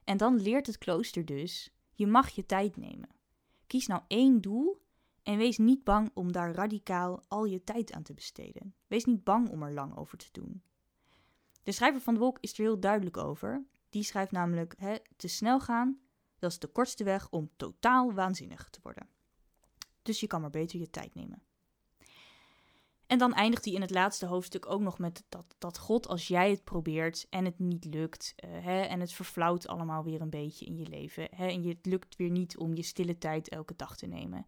En 0.04 0.18
dan 0.18 0.42
leert 0.42 0.68
het 0.68 0.78
klooster 0.78 1.26
dus, 1.26 1.74
je 1.94 2.08
mag 2.08 2.30
je 2.30 2.46
tijd 2.46 2.78
nemen. 2.78 3.10
Kies 3.68 3.88
nou 3.88 4.02
één 4.08 4.42
doel 4.42 4.84
En 5.24 5.38
wees 5.38 5.58
niet 5.58 5.84
bang 5.84 6.12
om 6.14 6.32
daar 6.32 6.54
radicaal 6.54 7.24
al 7.28 7.46
je 7.46 7.64
tijd 7.64 7.92
aan 7.92 8.04
te 8.04 8.14
besteden. 8.14 8.76
Wees 8.88 9.06
niet 9.06 9.24
bang 9.24 9.50
om 9.50 9.64
er 9.64 9.74
lang 9.74 9.98
over 9.98 10.18
te 10.18 10.30
doen. 10.32 10.64
De 11.66 11.72
schrijver 11.72 12.02
van 12.02 12.14
de 12.14 12.20
wolk 12.20 12.38
is 12.40 12.52
er 12.52 12.64
heel 12.64 12.80
duidelijk 12.80 13.18
over. 13.18 13.66
Die 13.90 14.04
schrijft 14.04 14.32
namelijk: 14.32 14.76
hè, 14.78 14.96
te 15.16 15.28
snel 15.28 15.60
gaan, 15.60 16.00
dat 16.40 16.52
is 16.52 16.60
de 16.60 16.68
kortste 16.68 17.04
weg 17.04 17.30
om 17.30 17.50
totaal 17.56 18.14
waanzinnig 18.14 18.70
te 18.70 18.80
worden. 18.84 19.08
Dus 20.02 20.20
je 20.20 20.28
kan 20.28 20.42
maar 20.42 20.50
beter 20.50 20.80
je 20.80 20.90
tijd 20.90 21.16
nemen. 21.16 21.44
En 23.08 23.18
dan 23.18 23.34
eindigt 23.34 23.66
hij 23.66 23.74
in 23.74 23.82
het 23.82 23.90
laatste 23.90 24.26
hoofdstuk 24.26 24.70
ook 24.70 24.82
nog 24.82 25.00
met 25.00 25.24
dat, 25.30 25.56
dat 25.58 25.78
God, 25.78 26.08
als 26.08 26.28
jij 26.28 26.50
het 26.50 26.64
probeert 26.64 27.28
en 27.30 27.46
het 27.46 27.60
niet 27.60 27.86
lukt, 27.86 28.36
uh, 28.36 28.50
hè, 28.64 28.82
en 28.82 29.00
het 29.00 29.14
verflauwt 29.14 29.68
allemaal 29.68 30.04
weer 30.04 30.22
een 30.22 30.30
beetje 30.30 30.66
in 30.66 30.78
je 30.78 30.88
leven, 30.88 31.28
hè, 31.36 31.48
en 31.48 31.64
je, 31.64 31.70
het 31.70 31.86
lukt 31.86 32.16
weer 32.16 32.30
niet 32.30 32.58
om 32.58 32.76
je 32.76 32.82
stille 32.82 33.18
tijd 33.18 33.50
elke 33.50 33.76
dag 33.76 33.98
te 33.98 34.08
nemen. 34.08 34.46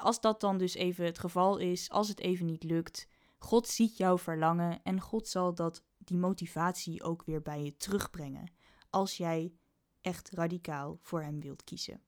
als 0.00 0.20
dat 0.20 0.40
dan 0.40 0.58
dus 0.58 0.74
even 0.74 1.04
het 1.04 1.18
geval 1.18 1.58
is, 1.58 1.90
als 1.90 2.08
het 2.08 2.20
even 2.20 2.46
niet 2.46 2.62
lukt, 2.62 3.08
God 3.38 3.68
ziet 3.68 3.96
jouw 3.96 4.18
verlangen 4.18 4.80
en 4.82 5.00
God 5.00 5.28
zal 5.28 5.54
dat, 5.54 5.82
die 6.08 6.18
motivatie 6.18 7.02
ook 7.02 7.24
weer 7.24 7.42
bij 7.42 7.62
je 7.62 7.76
terugbrengen, 7.76 8.52
als 8.90 9.16
jij 9.16 9.52
echt 10.00 10.30
radicaal 10.30 10.98
voor 11.00 11.22
Hem 11.22 11.40
wilt 11.40 11.64
kiezen. 11.64 12.02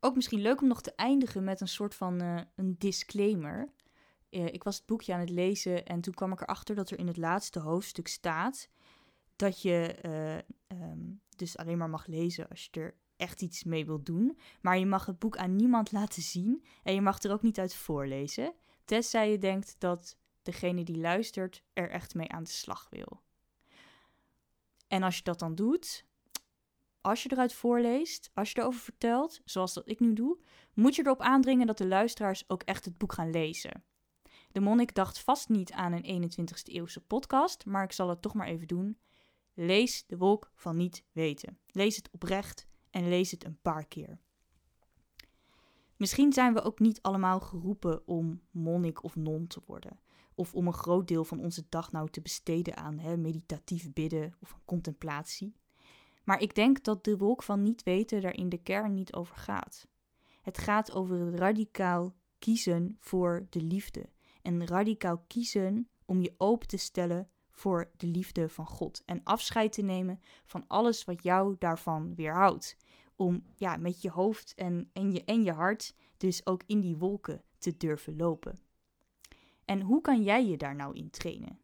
Ook 0.00 0.14
misschien 0.14 0.40
leuk 0.40 0.60
om 0.60 0.68
nog 0.68 0.82
te 0.82 0.94
eindigen 0.94 1.44
met 1.44 1.60
een 1.60 1.68
soort 1.68 1.94
van 1.94 2.22
uh, 2.22 2.40
een 2.54 2.74
disclaimer. 2.78 3.72
Uh, 4.30 4.46
ik 4.46 4.62
was 4.62 4.76
het 4.76 4.86
boekje 4.86 5.14
aan 5.14 5.20
het 5.20 5.30
lezen 5.30 5.86
en 5.86 6.00
toen 6.00 6.14
kwam 6.14 6.32
ik 6.32 6.40
erachter 6.40 6.74
dat 6.74 6.90
er 6.90 6.98
in 6.98 7.06
het 7.06 7.16
laatste 7.16 7.60
hoofdstuk 7.60 8.08
staat 8.08 8.68
dat 9.36 9.62
je 9.62 9.98
uh, 10.68 10.80
um, 10.80 11.20
dus 11.36 11.56
alleen 11.56 11.78
maar 11.78 11.90
mag 11.90 12.06
lezen 12.06 12.48
als 12.48 12.68
je 12.70 12.80
er 12.80 12.96
echt 13.16 13.42
iets 13.42 13.64
mee 13.64 13.86
wilt 13.86 14.06
doen. 14.06 14.38
Maar 14.60 14.78
je 14.78 14.86
mag 14.86 15.06
het 15.06 15.18
boek 15.18 15.36
aan 15.36 15.56
niemand 15.56 15.92
laten 15.92 16.22
zien 16.22 16.64
en 16.82 16.94
je 16.94 17.00
mag 17.00 17.22
er 17.22 17.32
ook 17.32 17.42
niet 17.42 17.58
uit 17.58 17.74
voorlezen. 17.74 18.54
Tenzij 18.84 19.30
je 19.30 19.38
denkt 19.38 19.74
dat 19.78 20.18
degene 20.46 20.84
die 20.84 20.98
luistert 20.98 21.62
er 21.72 21.90
echt 21.90 22.14
mee 22.14 22.28
aan 22.28 22.42
de 22.42 22.50
slag 22.50 22.86
wil. 22.90 23.22
En 24.88 25.02
als 25.02 25.16
je 25.16 25.22
dat 25.22 25.38
dan 25.38 25.54
doet, 25.54 26.04
als 27.00 27.22
je 27.22 27.32
eruit 27.32 27.52
voorleest, 27.52 28.30
als 28.34 28.50
je 28.50 28.60
erover 28.60 28.80
vertelt, 28.80 29.40
zoals 29.44 29.74
dat 29.74 29.88
ik 29.88 30.00
nu 30.00 30.12
doe, 30.12 30.38
moet 30.74 30.94
je 30.94 31.02
erop 31.02 31.20
aandringen 31.20 31.66
dat 31.66 31.78
de 31.78 31.86
luisteraars 31.86 32.48
ook 32.48 32.62
echt 32.62 32.84
het 32.84 32.98
boek 32.98 33.12
gaan 33.12 33.30
lezen. 33.30 33.84
De 34.52 34.60
monnik 34.60 34.94
dacht 34.94 35.20
vast 35.20 35.48
niet 35.48 35.72
aan 35.72 35.92
een 35.92 36.30
21ste 36.30 36.72
eeuwse 36.72 37.00
podcast, 37.00 37.66
maar 37.66 37.84
ik 37.84 37.92
zal 37.92 38.08
het 38.08 38.22
toch 38.22 38.34
maar 38.34 38.46
even 38.46 38.66
doen. 38.66 38.98
Lees 39.54 40.06
de 40.06 40.16
wolk 40.16 40.50
van 40.54 40.76
niet 40.76 41.04
weten. 41.12 41.58
Lees 41.66 41.96
het 41.96 42.10
oprecht 42.10 42.66
en 42.90 43.08
lees 43.08 43.30
het 43.30 43.44
een 43.44 43.60
paar 43.62 43.86
keer. 43.86 44.20
Misschien 45.96 46.32
zijn 46.32 46.54
we 46.54 46.62
ook 46.62 46.78
niet 46.78 47.02
allemaal 47.02 47.40
geroepen 47.40 48.06
om 48.06 48.42
monnik 48.50 49.02
of 49.02 49.16
non 49.16 49.46
te 49.46 49.60
worden. 49.66 50.00
Of 50.38 50.54
om 50.54 50.66
een 50.66 50.72
groot 50.72 51.08
deel 51.08 51.24
van 51.24 51.40
onze 51.40 51.66
dag 51.68 51.92
nou 51.92 52.10
te 52.10 52.20
besteden 52.20 52.76
aan 52.76 52.98
hè, 52.98 53.16
meditatief 53.16 53.92
bidden 53.92 54.34
of 54.40 54.58
contemplatie. 54.64 55.54
Maar 56.24 56.40
ik 56.40 56.54
denk 56.54 56.84
dat 56.84 57.04
de 57.04 57.16
wolk 57.16 57.42
van 57.42 57.62
niet 57.62 57.82
weten 57.82 58.20
daar 58.20 58.34
in 58.36 58.48
de 58.48 58.62
kern 58.62 58.94
niet 58.94 59.14
over 59.14 59.36
gaat. 59.36 59.86
Het 60.42 60.58
gaat 60.58 60.92
over 60.92 61.18
het 61.18 61.34
radicaal 61.34 62.14
kiezen 62.38 62.96
voor 63.00 63.46
de 63.50 63.62
liefde. 63.62 64.08
En 64.42 64.66
radicaal 64.66 65.24
kiezen 65.26 65.88
om 66.04 66.20
je 66.20 66.34
open 66.36 66.68
te 66.68 66.76
stellen 66.76 67.30
voor 67.50 67.90
de 67.96 68.06
liefde 68.06 68.48
van 68.48 68.66
God. 68.66 69.02
En 69.04 69.20
afscheid 69.24 69.72
te 69.72 69.82
nemen 69.82 70.20
van 70.44 70.64
alles 70.66 71.04
wat 71.04 71.22
jou 71.22 71.56
daarvan 71.58 72.14
weerhoudt. 72.14 72.76
Om 73.16 73.44
ja, 73.56 73.76
met 73.76 74.02
je 74.02 74.10
hoofd 74.10 74.54
en, 74.54 74.90
en, 74.92 75.12
je, 75.12 75.24
en 75.24 75.42
je 75.42 75.52
hart 75.52 75.94
dus 76.16 76.46
ook 76.46 76.62
in 76.66 76.80
die 76.80 76.96
wolken 76.96 77.42
te 77.58 77.76
durven 77.76 78.16
lopen. 78.16 78.65
En 79.66 79.80
hoe 79.80 80.00
kan 80.00 80.22
jij 80.22 80.46
je 80.46 80.56
daar 80.56 80.74
nou 80.74 80.94
in 80.94 81.10
trainen? 81.10 81.58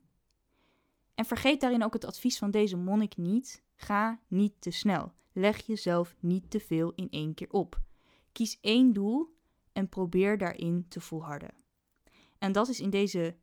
En 1.14 1.24
vergeet 1.24 1.60
daarin 1.60 1.84
ook 1.84 1.92
het 1.92 2.04
advies 2.04 2.38
van 2.38 2.50
deze 2.50 2.76
monnik 2.76 3.16
niet. 3.16 3.62
Ga 3.74 4.20
niet 4.26 4.54
te 4.58 4.70
snel. 4.70 5.12
Leg 5.32 5.66
jezelf 5.66 6.16
niet 6.20 6.50
te 6.50 6.60
veel 6.60 6.92
in 6.94 7.10
één 7.10 7.34
keer 7.34 7.50
op. 7.50 7.80
Kies 8.32 8.58
één 8.60 8.92
doel 8.92 9.36
en 9.72 9.88
probeer 9.88 10.38
daarin 10.38 10.86
te 10.88 11.00
volharden. 11.00 11.54
En 12.38 12.52
dat 12.52 12.68
is 12.68 12.80
in 12.80 12.90
deze 12.90 13.36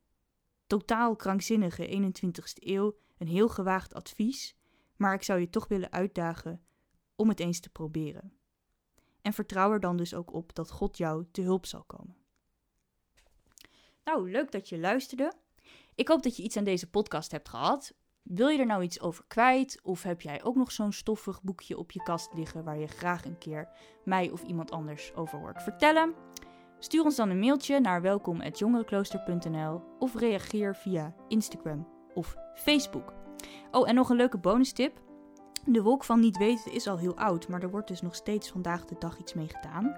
totaal 0.68 1.16
krankzinnige 1.16 2.12
21ste 2.14 2.64
eeuw 2.64 2.96
een 3.18 3.28
heel 3.28 3.50
gewaagd 3.50 3.94
advies, 3.94 4.56
maar 4.96 5.14
ik 5.14 5.24
zou 5.24 5.40
je 5.40 5.50
toch 5.50 5.68
willen 5.68 5.92
uitdagen 5.92 6.64
om 7.16 7.30
het 7.30 7.40
eens 7.40 7.60
te 7.60 7.70
proberen. 7.70 8.34
En 9.22 9.34
vertrouw 9.34 9.72
er 9.72 9.80
dan 9.80 9.98
dus 9.98 10.14
ook 10.14 10.34
op 10.34 10.56
dat 10.56 10.72
God 10.72 10.98
jou 10.98 11.26
te 11.32 11.42
hulp 11.42 11.66
zal 11.66 11.84
komen. 11.84 12.19
Nou, 14.10 14.32
leuk 14.32 14.52
dat 14.52 14.70
je 14.70 14.80
luisterde. 14.80 15.34
Ik 15.96 16.08
hoop 16.08 16.24
dat 16.24 16.38
je 16.38 16.44
iets 16.44 16.58
aan 16.58 16.64
deze 16.64 16.90
podcast 16.90 17.32
hebt 17.32 17.50
gehad. 17.50 17.94
Wil 18.22 18.48
je 18.48 18.60
er 18.60 18.66
nou 18.66 18.84
iets 18.84 19.02
over 19.02 19.24
kwijt? 19.28 19.80
Of 19.84 20.04
heb 20.04 20.22
jij 20.22 20.44
ook 20.44 20.56
nog 20.56 20.72
zo'n 20.72 20.92
stoffig 20.92 21.42
boekje 21.42 21.78
op 21.78 21.92
je 21.92 22.04
kast 22.04 22.34
liggen 22.34 22.64
waar 22.64 22.78
je 22.78 22.88
graag 22.88 23.26
een 23.26 23.38
keer 23.38 23.70
mij 24.04 24.30
of 24.30 24.44
iemand 24.44 24.72
anders 24.72 25.14
over 25.16 25.40
hoort 25.40 25.64
vertellen? 25.64 26.14
Stuur 26.80 27.04
ons 27.04 27.16
dan 27.16 27.30
een 27.30 27.40
mailtje 27.40 27.80
naar 27.80 28.02
welkom.jongerenklooster.nl 28.02 29.82
of 30.00 30.16
reageer 30.16 30.76
via 30.76 31.16
Instagram 31.28 31.88
of 32.14 32.36
Facebook. 32.56 33.14
Oh, 33.72 33.90
en 33.90 33.96
nog 33.96 34.10
een 34.10 34.18
leuke 34.18 34.38
bonus 34.38 34.72
tip. 34.72 35.02
De 35.66 35.82
wolk 35.82 36.04
van 36.04 36.20
niet 36.20 36.38
weten 36.38 36.72
is 36.72 36.88
al 36.88 36.98
heel 36.98 37.18
oud, 37.18 37.48
maar 37.48 37.62
er 37.62 37.72
wordt 37.72 37.88
dus 37.88 38.02
nog 38.02 38.16
steeds 38.16 38.50
vandaag 38.50 38.86
de 38.86 38.96
dag 39.00 39.18
iets 39.18 39.34
mee 39.34 39.48
gedaan. 39.48 39.96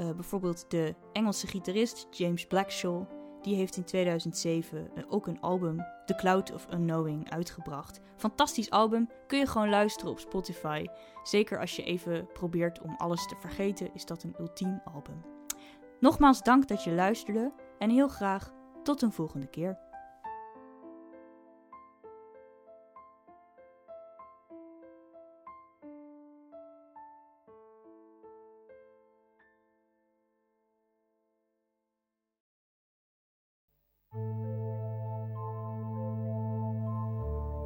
Uh, 0.00 0.10
bijvoorbeeld 0.10 0.70
de 0.70 0.94
Engelse 1.12 1.46
gitarist 1.46 2.06
James 2.10 2.46
Blackshaw, 2.46 3.04
die 3.42 3.56
heeft 3.56 3.76
in 3.76 3.84
2007 3.84 4.90
uh, 4.94 5.04
ook 5.08 5.26
een 5.26 5.40
album, 5.40 5.76
The 6.06 6.14
Cloud 6.14 6.52
of 6.52 6.66
Unknowing, 6.72 7.30
uitgebracht. 7.30 8.00
Fantastisch 8.16 8.70
album, 8.70 9.08
kun 9.26 9.38
je 9.38 9.46
gewoon 9.46 9.68
luisteren 9.68 10.12
op 10.12 10.18
Spotify. 10.18 10.86
Zeker 11.22 11.60
als 11.60 11.76
je 11.76 11.84
even 11.84 12.26
probeert 12.32 12.80
om 12.80 12.94
alles 12.96 13.26
te 13.26 13.36
vergeten, 13.40 13.94
is 13.94 14.04
dat 14.04 14.22
een 14.22 14.36
ultiem 14.38 14.80
album. 14.84 15.22
Nogmaals 16.00 16.42
dank 16.42 16.68
dat 16.68 16.84
je 16.84 16.92
luisterde 16.92 17.52
en 17.78 17.90
heel 17.90 18.08
graag 18.08 18.52
tot 18.82 19.02
een 19.02 19.12
volgende 19.12 19.46
keer. 19.46 19.78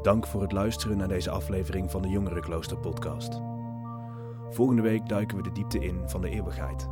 Dank 0.09 0.27
voor 0.27 0.43
het 0.43 0.53
luisteren 0.53 0.97
naar 0.97 1.09
deze 1.09 1.31
aflevering 1.31 1.91
van 1.91 2.03
de 2.03 2.09
Jongerenklooster 2.09 2.79
podcast. 2.79 3.41
Volgende 4.51 4.83
week 4.83 5.09
duiken 5.09 5.37
we 5.37 5.43
de 5.43 5.53
diepte 5.53 5.79
in 5.79 6.03
van 6.07 6.21
de 6.21 6.31
eeuwigheid. 6.31 6.89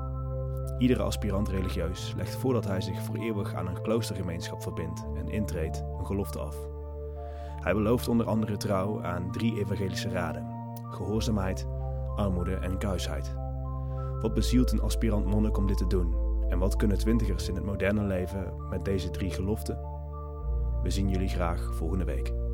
Iedere 0.78 1.02
aspirant 1.02 1.48
religieus 1.48 2.12
legt 2.16 2.36
voordat 2.36 2.64
hij 2.64 2.80
zich 2.80 3.02
voor 3.02 3.16
eeuwig 3.16 3.54
aan 3.54 3.66
een 3.66 3.82
kloostergemeenschap 3.82 4.62
verbindt 4.62 5.06
en 5.14 5.28
intreedt 5.28 5.84
een 5.98 6.06
gelofte 6.06 6.38
af. 6.38 6.56
Hij 7.60 7.74
belooft 7.74 8.08
onder 8.08 8.26
andere 8.26 8.56
trouw 8.56 9.02
aan 9.02 9.32
drie 9.32 9.58
evangelische 9.58 10.08
raden: 10.08 10.46
gehoorzaamheid, 10.90 11.66
armoede 12.16 12.54
en 12.54 12.78
kuisheid. 12.78 13.34
Wat 14.20 14.34
bezielt 14.34 14.72
een 14.72 14.82
aspirant 14.82 15.26
monnik 15.26 15.56
om 15.56 15.66
dit 15.66 15.78
te 15.78 15.86
doen? 15.86 16.14
En 16.48 16.58
wat 16.58 16.76
kunnen 16.76 16.98
twintigers 16.98 17.48
in 17.48 17.54
het 17.54 17.64
moderne 17.64 18.02
leven 18.02 18.52
met 18.70 18.84
deze 18.84 19.10
drie 19.10 19.30
geloften? 19.30 19.78
We 20.82 20.90
zien 20.90 21.08
jullie 21.08 21.28
graag 21.28 21.74
volgende 21.74 22.04
week. 22.04 22.45